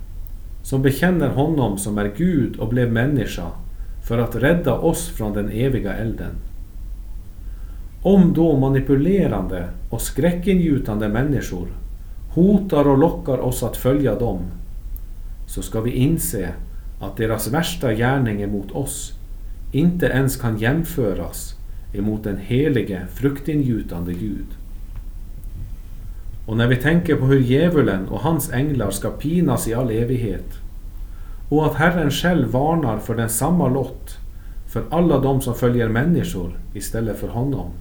som 0.66 0.82
bekänner 0.82 1.30
honom 1.30 1.78
som 1.78 1.98
är 1.98 2.12
Gud 2.18 2.56
och 2.56 2.70
blev 2.70 2.92
människa 2.92 3.52
för 4.08 4.18
att 4.18 4.36
rädda 4.36 4.74
oss 4.74 5.10
från 5.10 5.34
den 5.34 5.50
eviga 5.50 5.94
elden. 5.94 6.32
Om 8.04 8.34
då 8.34 8.58
manipulerande 8.58 9.70
och 9.90 10.02
skräckingjutande 10.02 11.08
människor 11.08 11.68
hotar 12.30 12.88
och 12.88 12.98
lockar 12.98 13.38
oss 13.38 13.64
att 13.64 13.78
följa 13.78 14.16
dem, 14.16 14.40
så 15.48 15.62
ska 15.62 15.82
vi 15.82 15.92
inse 15.92 16.50
att 17.02 17.18
deras 17.18 17.48
värsta 17.48 17.94
gärning 17.94 18.42
emot 18.42 18.72
oss 18.72 19.14
inte 19.72 20.06
ens 20.06 20.38
kan 20.38 20.58
jämföras 20.58 21.56
emot 21.94 22.24
den 22.24 22.38
helige 22.38 23.02
fruktingjutande 23.10 24.14
Gud. 24.14 24.65
Och 26.46 26.58
när 26.58 26.68
vi 26.68 26.75
tänker 26.75 27.16
på 27.16 27.25
hur 27.25 27.40
djävulen 27.40 28.08
och 28.08 28.20
hans 28.20 28.52
änglar 28.54 28.92
ska 28.92 29.10
pinas 29.10 29.68
i 29.68 29.74
all 29.74 29.92
evighet 29.92 30.46
och 31.50 31.66
att 31.66 31.75
Herren 31.75 32.12
själv 32.12 32.52
varnar 32.52 32.98
för 32.98 33.16
den 33.16 33.30
samma 33.30 33.70
lott 33.70 34.18
för 34.68 34.84
alla 34.90 35.20
de 35.20 35.42
som 35.42 35.56
följer 35.56 35.90
människor 35.90 36.60
istället 36.74 37.18
för 37.18 37.28
honom. 37.28 37.72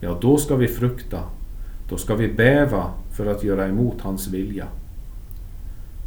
Ja, 0.00 0.18
då 0.20 0.36
ska 0.36 0.56
vi 0.56 0.68
frukta, 0.68 1.18
då 1.88 1.96
ska 1.96 2.14
vi 2.14 2.28
bäva 2.28 2.90
för 3.10 3.26
att 3.26 3.44
göra 3.44 3.68
emot 3.68 4.00
hans 4.00 4.28
vilja. 4.28 4.66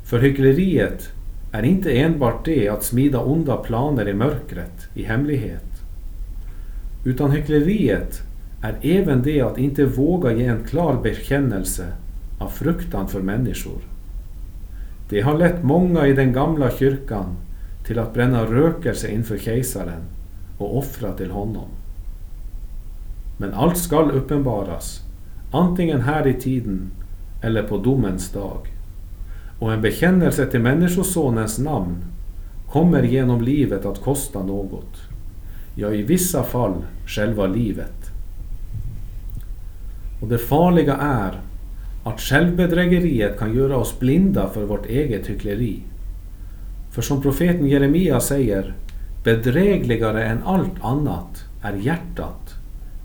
För 0.06 0.20
hyckleriet 0.20 1.10
är 1.52 1.64
inte 1.64 1.92
enbart 1.92 2.46
det 2.46 2.70
att 2.70 2.84
smida 2.84 3.20
onda 3.20 3.58
planer 3.58 4.08
i 4.10 4.14
mörkret, 4.14 4.88
i 4.94 5.04
hemlighet. 5.04 5.82
Utan 7.06 7.32
hyckleriet 7.32 8.22
är 8.66 8.78
även 8.82 9.22
det 9.24 9.42
att 9.42 9.58
inte 9.58 9.86
våga 9.86 10.34
ge 10.34 10.46
en 10.46 10.64
klar 10.64 11.00
bekännelse 11.04 11.86
av 12.40 12.50
fruktan 12.50 13.08
för 13.08 13.22
människor. 13.22 13.80
Det 15.10 15.22
har 15.22 15.38
lett 15.38 15.64
många 15.64 16.08
i 16.08 16.14
den 16.14 16.34
gamla 16.34 16.72
kyrkan 16.72 17.26
till 17.86 18.00
att 18.00 18.14
bränna 18.14 18.46
rökelse 18.46 19.12
inför 19.12 19.38
kejsaren 19.38 20.02
och 20.58 20.78
offra 20.78 21.12
till 21.12 21.32
honom. 21.32 21.68
Men 23.38 23.54
allt 23.54 23.78
skall 23.78 24.12
uppenbaras, 24.12 25.02
antingen 25.52 26.02
här 26.02 26.28
i 26.28 26.34
tiden 26.34 26.92
eller 27.44 27.64
på 27.64 27.78
domens 27.78 28.30
dag. 28.30 28.68
Och 29.60 29.74
en 29.74 29.82
bekännelse 29.82 30.46
till 30.46 30.60
Människosonens 30.60 31.60
namn 31.60 31.96
kommer 32.70 33.04
genom 33.04 33.42
livet 33.42 33.86
att 33.86 34.02
kosta 34.02 34.44
något. 34.44 34.98
Ja, 35.76 35.92
i 35.92 36.02
vissa 36.02 36.44
fall 36.44 36.74
själva 37.08 37.48
livet. 37.48 38.05
Och 40.22 40.28
det 40.28 40.38
farliga 40.38 40.96
är 40.96 41.42
att 42.04 42.22
självbedrägeriet 42.22 43.40
kan 43.40 43.56
göra 43.56 43.78
oss 43.78 44.00
blinda 44.00 44.50
för 44.50 44.66
vårt 44.66 44.86
eget 44.86 45.28
hyckleri. 45.28 45.82
För 46.92 47.02
som 47.02 47.22
profeten 47.22 47.68
Jeremia 47.68 48.20
säger, 48.20 48.76
bedrägligare 49.24 50.24
än 50.26 50.44
allt 50.44 50.84
annat 50.84 51.46
är 51.62 51.74
hjärtat. 51.74 52.54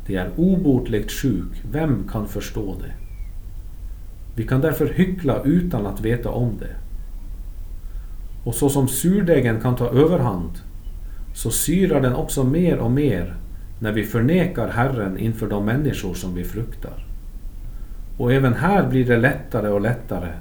Det 0.06 0.16
är 0.16 0.30
obotligt 0.36 1.10
sjuk, 1.10 1.62
vem 1.72 2.08
kan 2.12 2.28
förstå 2.28 2.76
det? 2.80 2.92
Vi 4.36 4.46
kan 4.46 4.60
därför 4.60 4.86
hyckla 4.86 5.42
utan 5.42 5.86
att 5.86 6.00
veta 6.00 6.30
om 6.30 6.52
det. 6.60 6.76
Och 8.44 8.54
så 8.54 8.68
som 8.68 8.88
surdegen 8.88 9.60
kan 9.60 9.76
ta 9.76 9.88
överhand, 9.88 10.50
så 11.34 11.50
syrar 11.50 12.00
den 12.00 12.14
också 12.14 12.44
mer 12.44 12.78
och 12.78 12.90
mer 12.90 13.36
när 13.80 13.92
vi 13.92 14.04
förnekar 14.04 14.68
Herren 14.68 15.18
inför 15.18 15.48
de 15.48 15.64
människor 15.64 16.14
som 16.14 16.34
vi 16.34 16.44
fruktar. 16.44 17.06
Och 18.18 18.32
även 18.32 18.54
här 18.54 18.88
blir 18.88 19.04
det 19.04 19.16
lättare 19.16 19.68
och 19.68 19.80
lättare, 19.80 20.32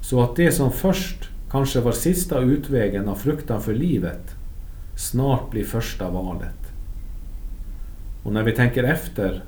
så 0.00 0.22
att 0.22 0.36
det 0.36 0.52
som 0.52 0.72
först 0.72 1.30
kanske 1.50 1.80
var 1.80 1.92
sista 1.92 2.38
utvägen 2.38 3.08
av 3.08 3.14
fruktan 3.14 3.62
för 3.62 3.74
livet, 3.74 4.34
snart 4.96 5.50
blir 5.50 5.64
första 5.64 6.10
valet. 6.10 6.72
Och 8.24 8.32
när 8.32 8.42
vi 8.42 8.52
tänker 8.52 8.84
efter 8.84 9.44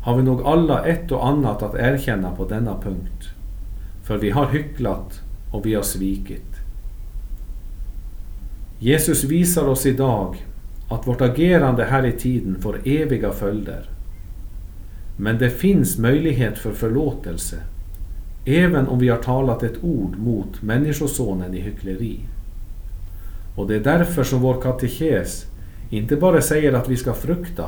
har 0.00 0.16
vi 0.16 0.22
nog 0.22 0.42
alla 0.42 0.84
ett 0.84 1.12
och 1.12 1.28
annat 1.28 1.62
att 1.62 1.74
erkänna 1.74 2.30
på 2.30 2.44
denna 2.44 2.80
punkt. 2.80 3.28
För 4.02 4.18
vi 4.18 4.30
har 4.30 4.46
hycklat 4.46 5.20
och 5.52 5.66
vi 5.66 5.74
har 5.74 5.82
svikit. 5.82 6.56
Jesus 8.78 9.24
visar 9.24 9.68
oss 9.68 9.86
idag 9.86 10.36
att 10.88 11.06
vårt 11.06 11.20
agerande 11.20 11.84
här 11.84 12.06
i 12.06 12.12
tiden 12.12 12.60
får 12.60 12.80
eviga 12.84 13.30
följder. 13.30 13.90
Men 15.16 15.38
det 15.38 15.50
finns 15.50 15.98
möjlighet 15.98 16.58
för 16.58 16.72
förlåtelse, 16.72 17.56
även 18.46 18.88
om 18.88 18.98
vi 18.98 19.08
har 19.08 19.18
talat 19.18 19.62
ett 19.62 19.84
ord 19.84 20.18
mot 20.18 20.62
Människosonen 20.62 21.54
i 21.54 21.60
hyckleri. 21.60 22.20
Och 23.56 23.68
det 23.68 23.76
är 23.76 23.80
därför 23.80 24.22
som 24.22 24.40
vår 24.40 24.60
katekes 24.60 25.44
inte 25.90 26.16
bara 26.16 26.40
säger 26.40 26.72
att 26.72 26.88
vi 26.88 26.96
ska 26.96 27.12
frukta, 27.12 27.64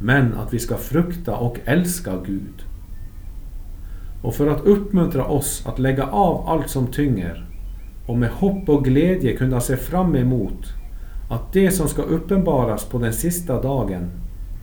men 0.00 0.34
att 0.34 0.54
vi 0.54 0.58
ska 0.58 0.76
frukta 0.76 1.36
och 1.36 1.58
älska 1.64 2.12
Gud. 2.26 2.64
Och 4.22 4.34
för 4.34 4.46
att 4.46 4.64
uppmuntra 4.64 5.24
oss 5.24 5.66
att 5.66 5.78
lägga 5.78 6.06
av 6.06 6.48
allt 6.48 6.70
som 6.70 6.86
tynger 6.86 7.46
och 8.06 8.18
med 8.18 8.30
hopp 8.30 8.68
och 8.68 8.84
glädje 8.84 9.36
kunna 9.36 9.60
se 9.60 9.76
fram 9.76 10.16
emot 10.16 10.77
att 11.28 11.52
det 11.52 11.70
som 11.70 11.88
ska 11.88 12.02
uppenbaras 12.02 12.84
på 12.84 12.98
den 12.98 13.12
sista 13.12 13.62
dagen 13.62 14.10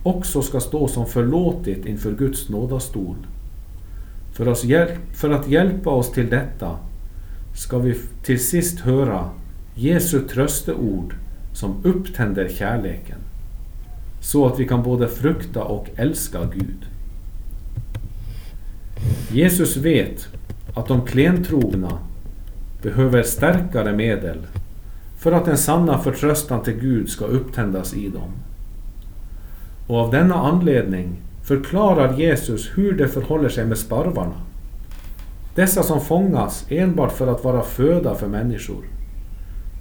också 0.02 0.42
ska 0.42 0.60
stå 0.60 0.88
som 0.88 1.06
förlåtet 1.06 1.86
inför 1.86 2.12
Guds 2.12 2.48
nådastol. 2.48 3.16
För, 4.32 4.54
för 5.14 5.30
att 5.30 5.48
hjälpa 5.48 5.90
oss 5.90 6.12
till 6.12 6.30
detta 6.30 6.78
ska 7.54 7.78
vi 7.78 7.94
till 8.22 8.44
sist 8.44 8.80
höra 8.80 9.30
Jesu 9.74 10.20
trösteord 10.20 11.14
som 11.52 11.74
upptänder 11.84 12.48
kärleken 12.48 13.18
så 14.20 14.46
att 14.46 14.60
vi 14.60 14.68
kan 14.68 14.82
både 14.82 15.08
frukta 15.08 15.62
och 15.62 15.88
älska 15.96 16.38
Gud. 16.54 16.86
Jesus 19.32 19.76
vet 19.76 20.28
att 20.74 20.88
de 20.88 21.06
klentrogna 21.06 21.98
behöver 22.82 23.22
starkare 23.22 23.92
medel 23.92 24.38
för 25.26 25.32
att 25.32 25.44
den 25.44 25.58
sanna 25.58 25.98
förtröstan 25.98 26.62
till 26.62 26.80
Gud 26.80 27.08
ska 27.08 27.24
upptändas 27.24 27.94
i 27.94 28.08
dem. 28.08 28.30
Och 29.86 29.96
av 29.96 30.10
denna 30.10 30.34
anledning 30.34 31.22
förklarar 31.42 32.18
Jesus 32.18 32.70
hur 32.74 32.92
det 32.92 33.08
förhåller 33.08 33.48
sig 33.48 33.66
med 33.66 33.78
sparvarna. 33.78 34.34
Dessa 35.54 35.82
som 35.82 36.00
fångas 36.00 36.66
enbart 36.68 37.12
för 37.12 37.26
att 37.26 37.44
vara 37.44 37.62
föda 37.62 38.14
för 38.14 38.28
människor 38.28 38.84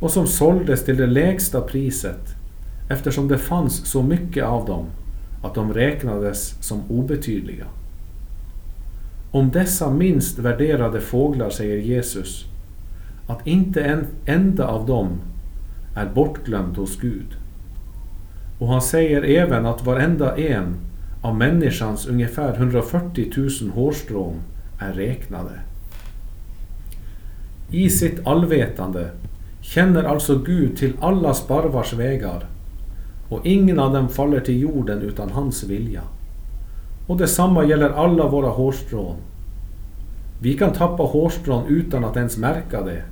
och 0.01 0.11
som 0.11 0.27
såldes 0.27 0.85
till 0.85 0.97
det 0.97 1.07
lägsta 1.07 1.61
priset 1.61 2.35
eftersom 2.89 3.27
det 3.27 3.37
fanns 3.37 3.91
så 3.91 4.03
mycket 4.03 4.45
av 4.45 4.65
dem 4.65 4.85
att 5.43 5.55
de 5.55 5.73
räknades 5.73 6.67
som 6.67 6.81
obetydliga. 6.89 7.65
Om 9.31 9.51
dessa 9.51 9.89
minst 9.89 10.39
värderade 10.39 11.01
fåglar 11.01 11.49
säger 11.49 11.77
Jesus 11.77 12.45
att 13.27 13.47
inte 13.47 13.81
en 13.81 14.05
enda 14.25 14.67
av 14.67 14.85
dem 14.85 15.09
är 15.95 16.05
bortglömd 16.05 16.77
hos 16.77 16.99
Gud. 16.99 17.37
Och 18.59 18.67
han 18.67 18.81
säger 18.81 19.23
även 19.23 19.65
att 19.65 19.85
varenda 19.85 20.37
en 20.37 20.75
av 21.21 21.35
människans 21.35 22.07
ungefär 22.07 22.55
140 22.55 23.31
000 23.61 23.69
hårstrån 23.69 24.35
är 24.79 24.93
räknade. 24.93 25.59
I 27.71 27.89
sitt 27.89 28.27
allvetande 28.27 29.09
känner 29.61 30.03
alltså 30.03 30.37
Gud 30.37 30.77
till 30.77 30.93
alla 31.01 31.33
sparvars 31.33 31.93
vägar 31.93 32.45
och 33.29 33.45
ingen 33.45 33.79
av 33.79 33.93
dem 33.93 34.09
faller 34.09 34.39
till 34.39 34.61
jorden 34.61 35.01
utan 35.01 35.31
hans 35.31 35.63
vilja. 35.63 36.01
Och 37.07 37.17
detsamma 37.17 37.65
gäller 37.65 37.89
alla 37.89 38.27
våra 38.27 38.49
hårstrån. 38.49 39.15
Vi 40.41 40.53
kan 40.53 40.73
tappa 40.73 41.03
hårstrån 41.03 41.63
utan 41.67 42.05
att 42.05 42.17
ens 42.17 42.37
märka 42.37 42.81
det, 42.81 43.03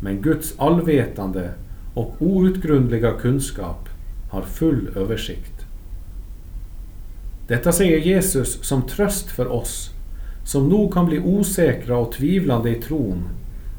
men 0.00 0.22
Guds 0.22 0.54
allvetande 0.58 1.50
och 1.96 2.14
outgrundliga 2.18 3.12
kunskap 3.12 3.88
har 4.30 4.42
full 4.42 4.88
översikt. 4.96 5.66
Detta 7.48 7.72
säger 7.72 7.98
Jesus 7.98 8.64
som 8.64 8.82
tröst 8.82 9.30
för 9.30 9.46
oss 9.52 9.90
som 10.44 10.68
nog 10.68 10.94
kan 10.94 11.06
bli 11.06 11.18
osäkra 11.18 11.98
och 11.98 12.12
tvivlande 12.12 12.70
i 12.70 12.74
tron 12.74 13.28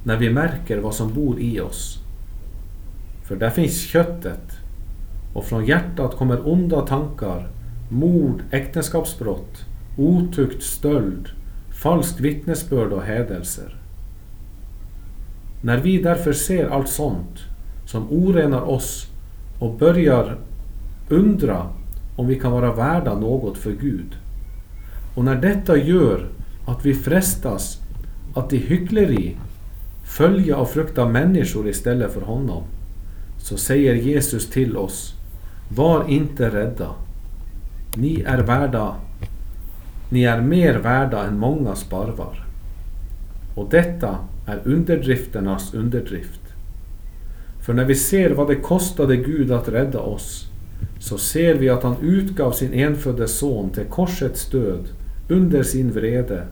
när 0.03 0.17
vi 0.17 0.29
märker 0.29 0.77
vad 0.77 0.95
som 0.95 1.13
bor 1.13 1.39
i 1.39 1.59
oss. 1.59 1.99
För 3.23 3.35
där 3.35 3.49
finns 3.49 3.81
köttet 3.81 4.57
och 5.33 5.45
från 5.45 5.65
hjärtat 5.65 6.17
kommer 6.17 6.47
onda 6.47 6.81
tankar, 6.81 7.49
mord, 7.89 8.43
äktenskapsbrott, 8.51 9.65
otukt, 9.97 10.63
stöld, 10.63 11.29
falskt 11.81 12.19
vittnesbörd 12.19 12.93
och 12.93 13.03
hädelser. 13.03 13.77
När 15.61 15.77
vi 15.77 16.01
därför 16.01 16.33
ser 16.33 16.69
allt 16.69 16.89
sånt 16.89 17.46
som 17.87 18.11
orenar 18.11 18.61
oss 18.61 19.07
och 19.59 19.77
börjar 19.77 20.37
undra 21.09 21.67
om 22.15 22.27
vi 22.27 22.39
kan 22.39 22.51
vara 22.51 22.73
värda 22.73 23.19
något 23.19 23.57
för 23.57 23.71
Gud. 23.71 24.15
Och 25.15 25.25
när 25.25 25.35
detta 25.35 25.77
gör 25.77 26.27
att 26.67 26.85
vi 26.85 26.93
frestas 26.93 27.81
att 28.35 28.53
i 28.53 28.57
hyckleri 28.57 29.37
följa 30.17 30.57
och 30.57 30.69
frukta 30.69 31.05
människor 31.05 31.67
istället 31.67 32.13
för 32.13 32.21
honom, 32.21 32.63
så 33.37 33.57
säger 33.57 33.95
Jesus 33.95 34.49
till 34.49 34.77
oss 34.77 35.13
var 35.75 36.09
inte 36.09 36.49
rädda. 36.49 36.89
Ni 37.95 38.21
är 38.21 38.37
värda 38.37 38.95
ni 40.09 40.23
är 40.23 40.41
mer 40.41 40.73
värda 40.73 41.23
än 41.23 41.39
många 41.39 41.75
sparvar. 41.75 42.45
Och 43.55 43.69
detta 43.69 44.17
är 44.45 44.61
underdrifternas 44.63 45.73
underdrift. 45.73 46.41
För 47.67 47.73
när 47.73 47.85
vi 47.85 47.95
ser 47.95 48.29
vad 48.29 48.47
det 48.47 48.55
kostade 48.55 49.17
Gud 49.17 49.51
att 49.51 49.69
rädda 49.69 49.99
oss, 49.99 50.47
så 50.99 51.17
ser 51.17 51.55
vi 51.55 51.69
att 51.69 51.83
han 51.83 51.95
utgav 52.01 52.51
sin 52.51 52.73
enfödde 52.73 53.27
son 53.27 53.69
till 53.69 53.85
korsets 53.85 54.49
död 54.49 54.87
under 55.29 55.63
sin 55.63 55.91
vrede, 55.91 56.43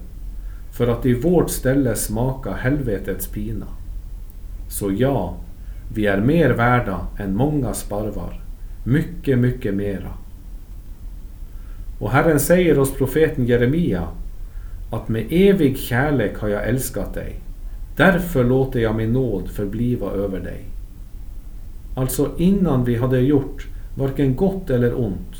för 0.71 0.87
att 0.87 1.05
i 1.05 1.13
vårt 1.13 1.49
ställe 1.49 1.95
smaka 1.95 2.53
helvetets 2.53 3.27
pina. 3.27 3.65
Så 4.69 4.91
ja, 4.91 5.37
vi 5.93 6.05
är 6.05 6.21
mer 6.21 6.49
värda 6.49 7.07
än 7.17 7.35
många 7.35 7.73
sparvar. 7.73 8.41
Mycket, 8.85 9.39
mycket 9.39 9.73
mera. 9.73 10.11
Och 11.99 12.11
Herren 12.11 12.39
säger 12.39 12.75
hos 12.75 12.93
profeten 12.93 13.45
Jeremia 13.45 14.07
att 14.91 15.09
med 15.09 15.25
evig 15.29 15.77
kärlek 15.77 16.37
har 16.37 16.47
jag 16.47 16.67
älskat 16.67 17.13
dig. 17.13 17.39
Därför 17.97 18.43
låter 18.43 18.79
jag 18.79 18.95
min 18.95 19.13
nåd 19.13 19.49
förbliva 19.49 20.11
över 20.11 20.39
dig. 20.39 20.74
Alltså 21.95 22.31
innan 22.37 22.85
vi 22.85 22.95
hade 22.95 23.19
gjort 23.19 23.67
varken 23.97 24.35
gott 24.35 24.69
eller 24.69 24.99
ont, 24.99 25.35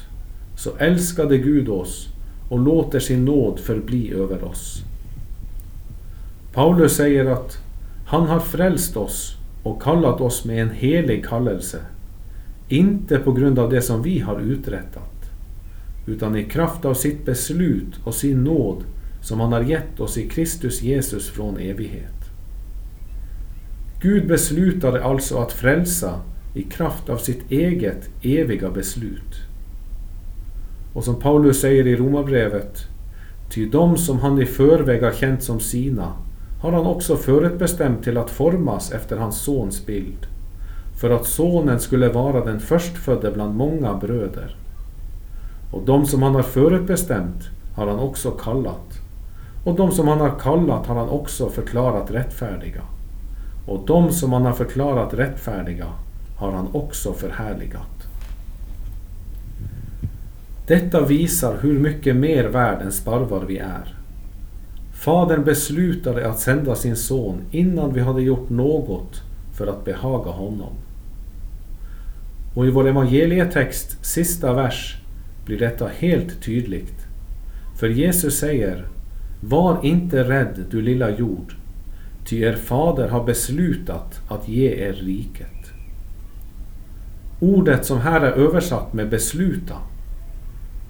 så 0.58 0.70
älskade 0.78 1.38
Gud 1.38 1.70
oss 1.70 2.08
och 2.50 2.60
låter 2.60 3.00
sin 3.00 3.26
nåd 3.26 3.60
förbli 3.60 4.14
över 4.14 4.44
oss. 4.44 4.84
Paulus 6.54 6.96
säger 6.96 7.26
att 7.26 7.58
han 8.08 8.28
har 8.28 8.40
frälst 8.40 8.98
oss 8.98 9.36
och 9.64 9.82
kallat 9.82 10.22
oss 10.22 10.46
med 10.46 10.62
en 10.62 10.70
helig 10.70 11.26
kallelse. 11.26 11.80
Inte 12.68 13.18
på 13.18 13.32
grund 13.32 13.60
av 13.60 13.70
det 13.70 13.82
som 13.82 14.02
vi 14.02 14.20
har 14.20 14.40
uträttat, 14.40 15.32
utan 16.08 16.36
i 16.36 16.44
kraft 16.44 16.86
av 16.86 16.94
sitt 16.94 17.26
beslut 17.26 18.00
och 18.04 18.14
sin 18.14 18.44
nåd 18.44 18.84
som 19.22 19.40
han 19.40 19.54
har 19.54 19.62
gett 19.62 20.00
oss 20.00 20.18
i 20.18 20.30
Kristus 20.30 20.82
Jesus 20.82 21.30
från 21.30 21.58
evighet. 21.58 22.12
Gud 24.02 24.28
beslutade 24.28 25.04
alltså 25.04 25.38
att 25.38 25.52
frälsa 25.52 26.22
i 26.56 26.64
kraft 26.64 27.10
av 27.10 27.18
sitt 27.18 27.52
eget 27.52 28.10
eviga 28.22 28.70
beslut. 28.70 29.36
Och 30.94 31.04
som 31.04 31.20
Paulus 31.20 31.62
säger 31.62 31.88
i 31.88 31.96
Romarbrevet, 31.96 32.78
ty 33.50 33.70
de 33.70 33.98
som 33.98 34.20
han 34.20 34.42
i 34.42 34.46
förväg 34.46 35.04
har 35.04 35.12
känt 35.12 35.44
som 35.44 35.60
sina 35.60 36.14
har 36.62 36.72
han 36.72 36.86
också 36.86 37.16
förutbestämt 37.16 38.04
till 38.04 38.18
att 38.18 38.30
formas 38.30 38.92
efter 38.92 39.18
hans 39.18 39.42
sons 39.42 39.86
bild, 39.86 40.28
för 41.02 41.10
att 41.10 41.26
sonen 41.26 41.80
skulle 41.80 42.10
vara 42.10 42.46
den 42.46 42.60
förstfödde 42.60 43.32
bland 43.32 43.56
många 43.56 43.94
bröder. 43.94 44.56
Och 45.74 45.86
de 45.86 46.06
som 46.06 46.24
han 46.24 46.36
har 46.36 46.44
förutbestämt 46.44 47.50
har 47.76 47.88
han 47.88 48.00
också 48.00 48.32
kallat, 48.32 49.00
och 49.66 49.76
de 49.76 49.92
som 49.92 50.08
han 50.08 50.20
har 50.20 50.40
kallat 50.40 50.88
har 50.88 50.96
han 50.96 51.10
också 51.10 51.50
förklarat 51.50 52.12
rättfärdiga. 52.12 52.82
Och 53.68 53.84
de 53.88 54.12
som 54.12 54.34
han 54.34 54.46
har 54.46 54.54
förklarat 54.54 55.14
rättfärdiga 55.14 55.88
har 56.36 56.52
han 56.52 56.68
också 56.72 57.14
förhärligat. 57.14 58.08
Detta 60.68 61.06
visar 61.06 61.58
hur 61.62 61.80
mycket 61.80 62.16
mer 62.16 62.44
värd 62.44 62.82
än 62.82 62.92
sparvar 62.92 63.46
vi 63.48 63.58
är. 63.58 63.96
Fadern 64.94 65.44
beslutade 65.44 66.30
att 66.30 66.40
sända 66.40 66.76
sin 66.76 66.96
son 66.96 67.42
innan 67.52 67.94
vi 67.94 68.02
hade 68.02 68.22
gjort 68.22 68.50
något 68.50 69.22
för 69.58 69.68
att 69.68 69.86
behaga 69.86 70.32
honom. 70.32 70.74
Och 72.56 72.66
i 72.66 72.70
vår 72.70 72.88
evangelietext 72.88 74.06
sista 74.06 74.54
vers 74.54 74.98
blir 75.46 75.60
detta 75.60 75.88
helt 75.88 76.44
tydligt. 76.44 77.06
För 77.80 77.88
Jesus 77.88 78.40
säger 78.40 78.86
Var 79.42 79.86
inte 79.86 80.24
rädd 80.24 80.66
du 80.72 80.82
lilla 80.82 81.10
jord, 81.10 81.56
ty 82.26 82.42
er 82.42 82.54
fader 82.54 83.08
har 83.08 83.24
beslutat 83.24 84.22
att 84.30 84.48
ge 84.48 84.70
er 84.70 84.94
riket. 84.94 85.55
Ordet 87.40 87.86
som 87.86 88.00
här 88.00 88.22
är 88.22 88.32
översatt 88.32 88.94
med 88.94 89.10
besluta 89.10 89.76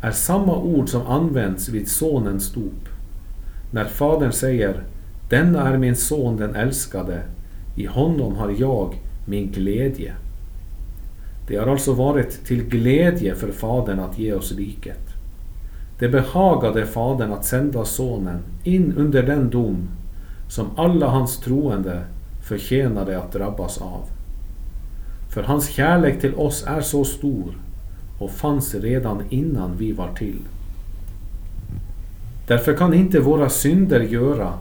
är 0.01 0.11
samma 0.11 0.57
ord 0.57 0.89
som 0.89 1.07
används 1.07 1.69
vid 1.69 1.87
sonens 1.87 2.53
dop. 2.53 2.89
När 3.71 3.85
fadern 3.85 4.31
säger 4.31 4.83
Denna 5.29 5.69
är 5.69 5.77
min 5.77 5.95
son 5.95 6.37
den 6.37 6.55
älskade, 6.55 7.21
i 7.75 7.85
honom 7.85 8.35
har 8.35 8.55
jag 8.57 8.95
min 9.27 9.51
glädje. 9.51 10.13
Det 11.47 11.55
har 11.57 11.67
alltså 11.67 11.93
varit 11.93 12.45
till 12.45 12.63
glädje 12.63 13.35
för 13.35 13.51
fadern 13.51 13.99
att 13.99 14.19
ge 14.19 14.33
oss 14.33 14.51
riket. 14.51 15.05
Det 15.99 16.09
behagade 16.09 16.85
fadern 16.85 17.31
att 17.31 17.45
sända 17.45 17.85
sonen 17.85 18.39
in 18.63 18.93
under 18.97 19.23
den 19.23 19.49
dom 19.49 19.89
som 20.49 20.67
alla 20.75 21.07
hans 21.07 21.37
troende 21.37 22.01
förtjänade 22.41 23.19
att 23.19 23.33
drabbas 23.33 23.77
av. 23.77 24.14
För 25.35 25.43
hans 25.43 25.69
kärlek 25.69 26.21
till 26.21 26.35
oss 26.35 26.63
är 26.67 26.81
så 26.81 27.03
stor 27.03 27.57
och 28.19 28.31
fanns 28.31 28.75
redan 28.75 29.23
innan 29.29 29.77
vi 29.77 29.91
var 29.91 30.13
till. 30.13 30.39
Därför 32.47 32.77
kan 32.77 32.93
inte 32.93 33.19
våra 33.19 33.49
synder 33.49 33.99
göra 33.99 34.53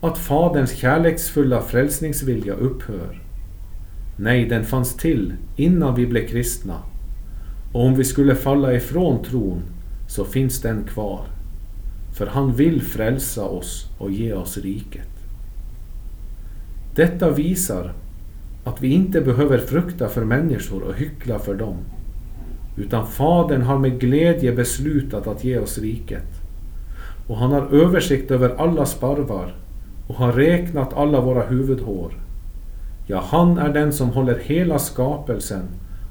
att 0.00 0.18
Faderns 0.18 0.72
kärleksfulla 0.72 1.62
frälsningsvilja 1.62 2.54
upphör. 2.54 3.22
Nej, 4.16 4.48
den 4.48 4.64
fanns 4.64 4.96
till 4.96 5.34
innan 5.56 5.94
vi 5.94 6.06
blev 6.06 6.26
kristna. 6.26 6.78
Och 7.72 7.86
om 7.86 7.94
vi 7.94 8.04
skulle 8.04 8.34
falla 8.34 8.74
ifrån 8.74 9.22
tron 9.22 9.62
så 10.08 10.24
finns 10.24 10.60
den 10.60 10.84
kvar. 10.84 11.26
För 12.18 12.26
han 12.26 12.52
vill 12.52 12.82
frälsa 12.82 13.44
oss 13.44 13.86
och 13.98 14.10
ge 14.10 14.32
oss 14.32 14.58
riket. 14.58 15.08
Detta 16.94 17.30
visar 17.30 17.94
att 18.66 18.82
vi 18.82 18.88
inte 18.88 19.20
behöver 19.20 19.58
frukta 19.58 20.08
för 20.08 20.24
människor 20.24 20.82
och 20.82 20.94
hyckla 20.94 21.38
för 21.38 21.54
dem. 21.54 21.76
Utan 22.76 23.06
Fadern 23.06 23.62
har 23.62 23.78
med 23.78 24.00
glädje 24.00 24.52
beslutat 24.52 25.26
att 25.26 25.44
ge 25.44 25.58
oss 25.58 25.78
riket. 25.78 26.26
Och 27.26 27.36
han 27.36 27.52
har 27.52 27.74
översikt 27.74 28.30
över 28.30 28.54
alla 28.58 28.86
sparvar 28.86 29.54
och 30.06 30.14
har 30.14 30.32
räknat 30.32 30.94
alla 30.94 31.20
våra 31.20 31.42
huvudhår. 31.42 32.12
Ja, 33.06 33.24
han 33.26 33.58
är 33.58 33.72
den 33.72 33.92
som 33.92 34.08
håller 34.08 34.38
hela 34.38 34.78
skapelsen 34.78 35.62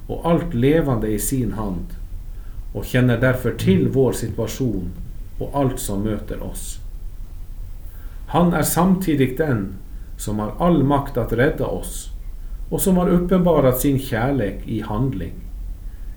och 0.07 0.29
allt 0.29 0.53
levande 0.53 1.07
i 1.07 1.19
sin 1.19 1.53
hand 1.53 1.85
och 2.73 2.85
känner 2.85 3.17
därför 3.21 3.51
till 3.51 3.87
vår 3.87 4.11
situation 4.11 4.89
och 5.39 5.49
allt 5.53 5.79
som 5.79 6.01
möter 6.01 6.43
oss. 6.43 6.77
Han 8.27 8.53
är 8.53 8.63
samtidigt 8.63 9.37
den 9.37 9.73
som 10.17 10.39
har 10.39 10.53
all 10.59 10.83
makt 10.83 11.17
att 11.17 11.33
rädda 11.33 11.65
oss 11.65 12.14
och 12.69 12.81
som 12.81 12.97
har 12.97 13.09
uppenbarat 13.09 13.79
sin 13.79 13.99
kärlek 13.99 14.67
i 14.67 14.81
handling. 14.81 15.33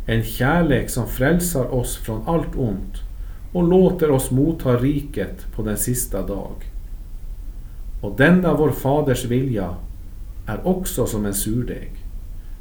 En 0.06 0.22
kärlek 0.22 0.90
som 0.90 1.06
frälsar 1.08 1.74
oss 1.74 1.96
från 1.96 2.22
allt 2.26 2.56
ont 2.56 2.94
och 3.52 3.68
låter 3.68 4.10
oss 4.10 4.30
motta 4.30 4.76
riket 4.76 5.52
på 5.52 5.62
den 5.62 5.76
sista 5.76 6.26
dag. 6.26 6.54
Och 8.02 8.16
denna 8.16 8.54
vår 8.54 8.70
Faders 8.70 9.24
vilja 9.24 9.74
är 10.46 10.66
också 10.66 11.06
som 11.06 11.26
en 11.26 11.34
surdeg. 11.34 11.90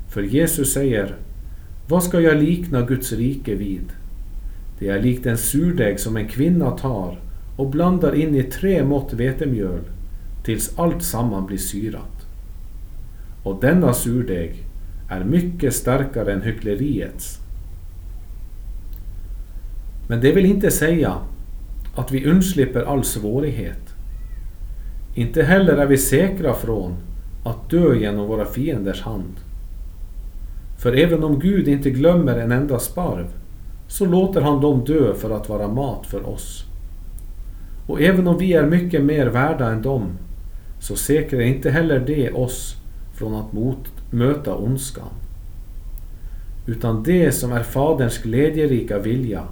För 0.10 0.22
Jesus 0.22 0.74
säger, 0.74 1.16
vad 1.90 2.04
ska 2.04 2.20
jag 2.20 2.38
likna 2.38 2.82
Guds 2.82 3.14
rike 3.14 3.56
vid? 3.56 3.92
Det 4.80 4.90
är 4.90 5.02
likt 5.02 5.26
en 5.26 5.38
surdeg 5.38 6.00
som 6.00 6.18
en 6.18 6.28
kvinna 6.28 6.72
tar 6.72 7.20
och 7.58 7.70
blandar 7.70 8.16
in 8.16 8.36
i 8.36 8.44
tre 8.44 8.84
mått 8.84 9.14
vetemjöl 9.14 9.82
tills 10.44 10.80
allt 10.80 11.04
samman 11.04 11.46
blir 11.46 11.58
syrat. 11.58 12.17
Och 13.48 13.62
denna 13.62 13.94
surdeg 13.94 14.56
är 15.10 15.24
mycket 15.24 15.74
starkare 15.74 16.34
än 16.34 16.42
hyckleriets. 16.42 17.40
Men 20.10 20.22
det 20.22 20.32
vill 20.32 20.46
inte 20.46 20.72
säga 20.72 21.18
att 21.96 22.12
vi 22.12 22.26
undslipper 22.26 22.82
all 22.84 23.04
svårighet. 23.04 23.96
Inte 25.16 25.44
heller 25.44 25.78
är 25.78 25.86
vi 25.86 25.98
säkra 25.98 26.54
från 26.54 26.96
att 27.46 27.70
dö 27.70 27.96
genom 27.96 28.28
våra 28.28 28.46
fienders 28.46 29.02
hand. 29.02 29.36
För 30.78 30.94
även 30.94 31.24
om 31.24 31.40
Gud 31.40 31.68
inte 31.68 31.90
glömmer 31.90 32.38
en 32.38 32.52
enda 32.52 32.80
sparv, 32.80 33.28
så 33.88 34.06
låter 34.06 34.42
han 34.42 34.62
dem 34.62 34.84
dö 34.86 35.14
för 35.14 35.30
att 35.30 35.50
vara 35.50 35.68
mat 35.68 36.06
för 36.06 36.30
oss. 36.30 36.66
Och 37.88 38.02
även 38.02 38.28
om 38.28 38.38
vi 38.38 38.54
är 38.54 38.66
mycket 38.66 39.04
mer 39.04 39.28
värda 39.28 39.70
än 39.70 39.82
dem, 39.82 40.18
så 40.80 40.96
säkrar 40.96 41.42
inte 41.42 41.70
heller 41.70 42.00
det 42.00 42.32
oss 42.32 42.77
från 43.18 43.36
att 43.36 43.54
mot, 43.54 43.92
möta 44.12 44.56
ondskan. 44.56 45.10
Utan 46.66 47.04
det 47.04 47.32
som 47.32 47.52
är 47.52 47.64
Faderns 47.64 48.18
glädjerika 48.18 49.00
vilja 49.00 49.44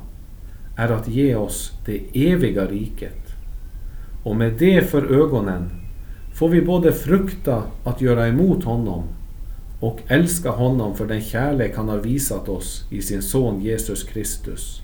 är 0.77 0.89
att 0.89 1.07
ge 1.07 1.35
oss 1.35 1.71
det 1.85 2.01
eviga 2.31 2.65
riket. 2.65 3.35
Och 4.23 4.35
med 4.35 4.53
det 4.53 4.81
för 4.81 5.21
ögonen 5.21 5.69
får 6.33 6.49
vi 6.49 6.61
både 6.61 6.91
frukta 6.91 7.63
att 7.83 8.01
göra 8.01 8.27
emot 8.27 8.63
honom 8.63 9.03
och 9.79 9.99
älska 10.07 10.49
honom 10.49 10.95
för 10.95 11.05
den 11.05 11.21
kärlek 11.21 11.77
han 11.77 11.89
har 11.89 11.97
visat 11.97 12.49
oss 12.49 12.87
i 12.91 13.01
sin 13.01 13.21
son 13.21 13.61
Jesus 13.61 14.03
Kristus. 14.03 14.81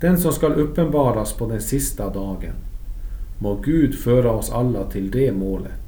Den 0.00 0.18
som 0.18 0.32
skall 0.32 0.52
uppenbaras 0.52 1.32
på 1.32 1.46
den 1.46 1.60
sista 1.60 2.10
dagen. 2.10 2.54
Må 3.38 3.54
Gud 3.54 3.94
föra 3.94 4.30
oss 4.30 4.50
alla 4.50 4.84
till 4.84 5.10
det 5.10 5.32
målet. 5.32 5.87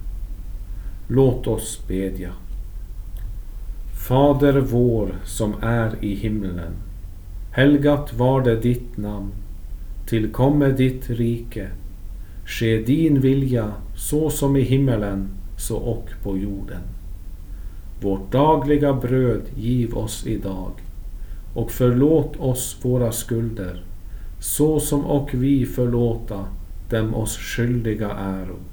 Låt 1.13 1.47
oss 1.47 1.87
bedja. 1.87 2.31
Fader 4.07 4.59
vår 4.59 5.15
som 5.23 5.53
är 5.61 6.03
i 6.03 6.15
himlen. 6.15 6.73
Helgat 7.51 8.13
var 8.13 8.41
det 8.41 8.55
ditt 8.55 8.97
namn. 8.97 9.31
Tillkomme 10.09 10.71
ditt 10.71 11.09
rike. 11.09 11.67
Ske 12.45 12.77
din 12.77 13.21
vilja 13.21 13.71
så 13.95 14.29
som 14.29 14.55
i 14.55 14.61
himmelen 14.61 15.29
så 15.57 15.77
och 15.77 16.09
på 16.23 16.37
jorden. 16.37 16.81
Vårt 18.01 18.31
dagliga 18.31 18.93
bröd 18.93 19.41
giv 19.55 19.97
oss 19.97 20.27
idag 20.27 20.71
och 21.55 21.71
förlåt 21.71 22.39
oss 22.39 22.77
våra 22.81 23.11
skulder 23.11 23.83
så 24.39 24.79
som 24.79 25.05
och 25.05 25.29
vi 25.33 25.65
förlåta 25.65 26.45
dem 26.89 27.15
oss 27.15 27.37
skyldiga 27.37 28.11
äro. 28.11 28.70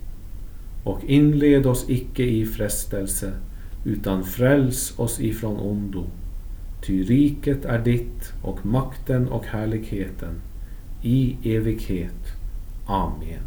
Och 0.88 1.05
inled 1.05 1.66
oss 1.66 1.85
icke 1.88 2.22
i 2.22 2.46
frestelse 2.46 3.33
utan 3.85 4.24
fräls 4.24 4.98
oss 4.98 5.20
ifrån 5.20 5.57
ondo. 5.57 6.05
Ty 6.87 7.03
riket 7.03 7.64
är 7.64 7.79
ditt 7.79 8.33
och 8.42 8.66
makten 8.66 9.29
och 9.29 9.46
härligheten 9.46 10.40
i 11.03 11.37
evighet. 11.44 12.33
Amen. 12.87 13.42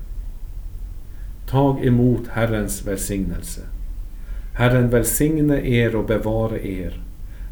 Tag 1.49 1.86
emot 1.86 2.27
Herrens 2.27 2.88
välsignelse. 2.88 3.62
Herren 4.54 4.89
välsigne 4.89 5.62
er 5.62 5.95
och 5.95 6.06
bevare 6.06 6.67
er. 6.67 7.04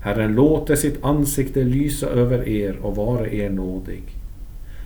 Herren 0.03 0.35
låte 0.35 0.77
sitt 0.77 1.03
ansikte 1.03 1.63
lysa 1.63 2.07
över 2.07 2.47
er 2.47 2.77
och 2.81 2.95
vara 2.95 3.27
er 3.27 3.49
nådig. 3.49 4.03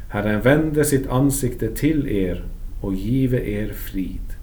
Herren 0.09 0.41
vände 0.41 0.85
sitt 0.85 1.07
ansikte 1.07 1.75
till 1.75 2.07
er 2.07 2.45
och 2.81 2.93
give 2.93 3.49
er 3.49 3.73
frid. 3.73 4.42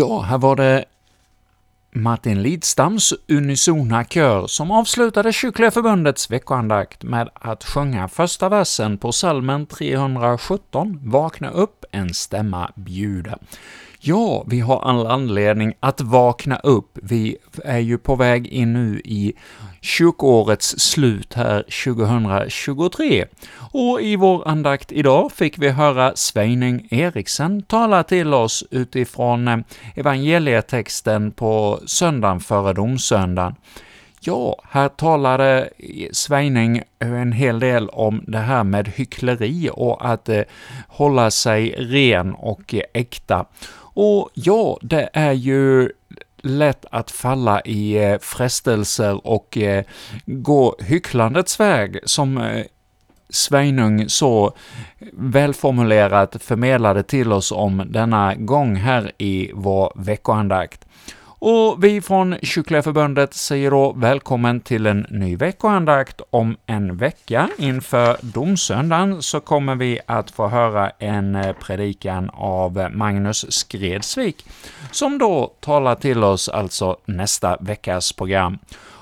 Ja, 0.00 0.20
här 0.20 0.38
var 0.38 0.56
det 0.56 0.84
Martin 1.92 2.42
Lidstams 2.42 3.14
unisona 3.28 4.04
kör 4.04 4.46
som 4.46 4.70
avslutade 4.70 5.32
Kyrkliga 5.32 5.70
Förbundets 5.70 6.30
veckoandakt 6.30 7.02
med 7.02 7.28
att 7.34 7.64
sjunga 7.64 8.08
första 8.08 8.48
versen 8.48 8.98
på 8.98 9.12
salmen 9.12 9.66
317, 9.66 10.98
”Vakna 11.02 11.50
upp, 11.50 11.84
en 11.92 12.14
stämma 12.14 12.72
bjuda”. 12.74 13.38
Ja, 14.02 14.44
vi 14.46 14.60
har 14.60 14.80
all 14.80 15.06
anledning 15.06 15.72
att 15.80 16.00
vakna 16.00 16.56
upp. 16.56 16.98
Vi 17.02 17.36
är 17.64 17.78
ju 17.78 17.98
på 17.98 18.16
väg 18.16 18.46
in 18.46 18.72
nu 18.72 19.00
i 19.04 19.32
kyrkårets 19.80 20.78
slut 20.78 21.34
här 21.34 21.62
2023. 21.84 23.26
Och 23.72 24.00
i 24.00 24.16
vår 24.16 24.48
andakt 24.48 24.92
idag 24.92 25.32
fick 25.32 25.58
vi 25.58 25.68
höra 25.68 26.16
Sveining 26.16 26.88
Eriksen 26.90 27.62
tala 27.62 28.02
till 28.02 28.34
oss 28.34 28.64
utifrån 28.70 29.48
eh, 29.48 29.58
evangelietexten 29.94 31.30
på 31.30 31.80
söndagen 31.86 32.40
före 32.40 32.72
domsöndagen. 32.72 33.54
Ja, 34.20 34.56
här 34.70 34.88
talade 34.88 35.70
Sveining 36.12 36.82
en 36.98 37.32
hel 37.32 37.60
del 37.60 37.88
om 37.88 38.24
det 38.26 38.38
här 38.38 38.64
med 38.64 38.88
hyckleri 38.88 39.70
och 39.72 40.10
att 40.10 40.28
eh, 40.28 40.42
hålla 40.88 41.30
sig 41.30 41.74
ren 41.78 42.34
och 42.34 42.74
eh, 42.74 42.82
äkta. 42.94 43.46
Och 44.02 44.30
ja, 44.34 44.78
det 44.82 45.10
är 45.12 45.32
ju 45.32 45.90
lätt 46.42 46.84
att 46.90 47.10
falla 47.10 47.60
i 47.60 48.04
eh, 48.04 48.18
frestelser 48.18 49.26
och 49.26 49.58
eh, 49.58 49.84
gå 50.26 50.76
hycklandets 50.78 51.60
väg, 51.60 51.98
som 52.04 52.38
eh, 52.38 52.64
Sveinung 53.28 54.08
så 54.08 54.52
välformulerat 55.12 56.42
förmedlade 56.42 57.02
till 57.02 57.32
oss 57.32 57.52
om 57.52 57.82
denna 57.86 58.34
gång 58.34 58.76
här 58.76 59.12
i 59.18 59.50
vår 59.54 59.92
veckoandakt. 59.96 60.84
Och 61.42 61.84
vi 61.84 62.00
från 62.00 62.36
Kyrkliga 62.42 62.82
Förbundet 62.82 63.34
säger 63.34 63.70
då 63.70 63.92
välkommen 63.92 64.60
till 64.60 64.86
en 64.86 65.06
ny 65.10 65.36
veckoandakt 65.36 66.20
om 66.30 66.56
en 66.66 66.96
vecka. 66.96 67.48
Inför 67.58 68.16
domsöndagen 68.20 69.22
så 69.22 69.40
kommer 69.40 69.74
vi 69.74 70.00
att 70.06 70.30
få 70.30 70.48
höra 70.48 70.90
en 70.98 71.34
eh, 71.34 71.52
predikan 71.52 72.30
av 72.34 72.88
Magnus 72.92 73.52
Skredsvik, 73.52 74.46
som 74.90 75.18
då 75.18 75.54
talar 75.60 75.94
till 75.94 76.24
oss 76.24 76.48
alltså 76.48 76.96
nästa 77.04 77.56
veckas 77.60 78.12
program. 78.12 78.58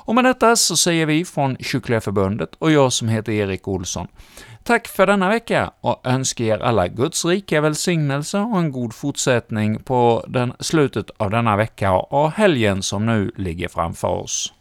Och 0.09 0.15
med 0.15 0.25
detta 0.25 0.57
så 0.57 0.77
säger 0.77 1.07
vi 1.07 1.25
från 1.25 1.57
Kyrkliga 1.61 2.01
Förbundet 2.01 2.51
och 2.59 2.71
jag 2.71 2.93
som 2.93 3.09
heter 3.09 3.33
Erik 3.33 3.69
Olsson, 3.69 4.09
Tack 4.69 4.89
för 4.89 5.07
denna 5.07 5.29
vecka 5.29 5.71
och 5.81 6.07
önskar 6.07 6.45
er 6.45 6.59
alla 6.59 6.89
Guds 6.89 7.25
rika 7.25 7.61
välsignelse 7.61 8.39
och 8.39 8.59
en 8.59 8.73
god 8.73 8.95
fortsättning 8.95 9.83
på 9.83 10.25
den, 10.29 10.53
slutet 10.61 11.11
av 11.17 11.31
denna 11.31 11.57
vecka 11.57 11.93
och 11.93 12.31
helgen 12.31 12.83
som 12.83 13.07
nu 13.07 13.33
ligger 13.37 13.69
framför 13.69 14.09
oss. 14.09 14.53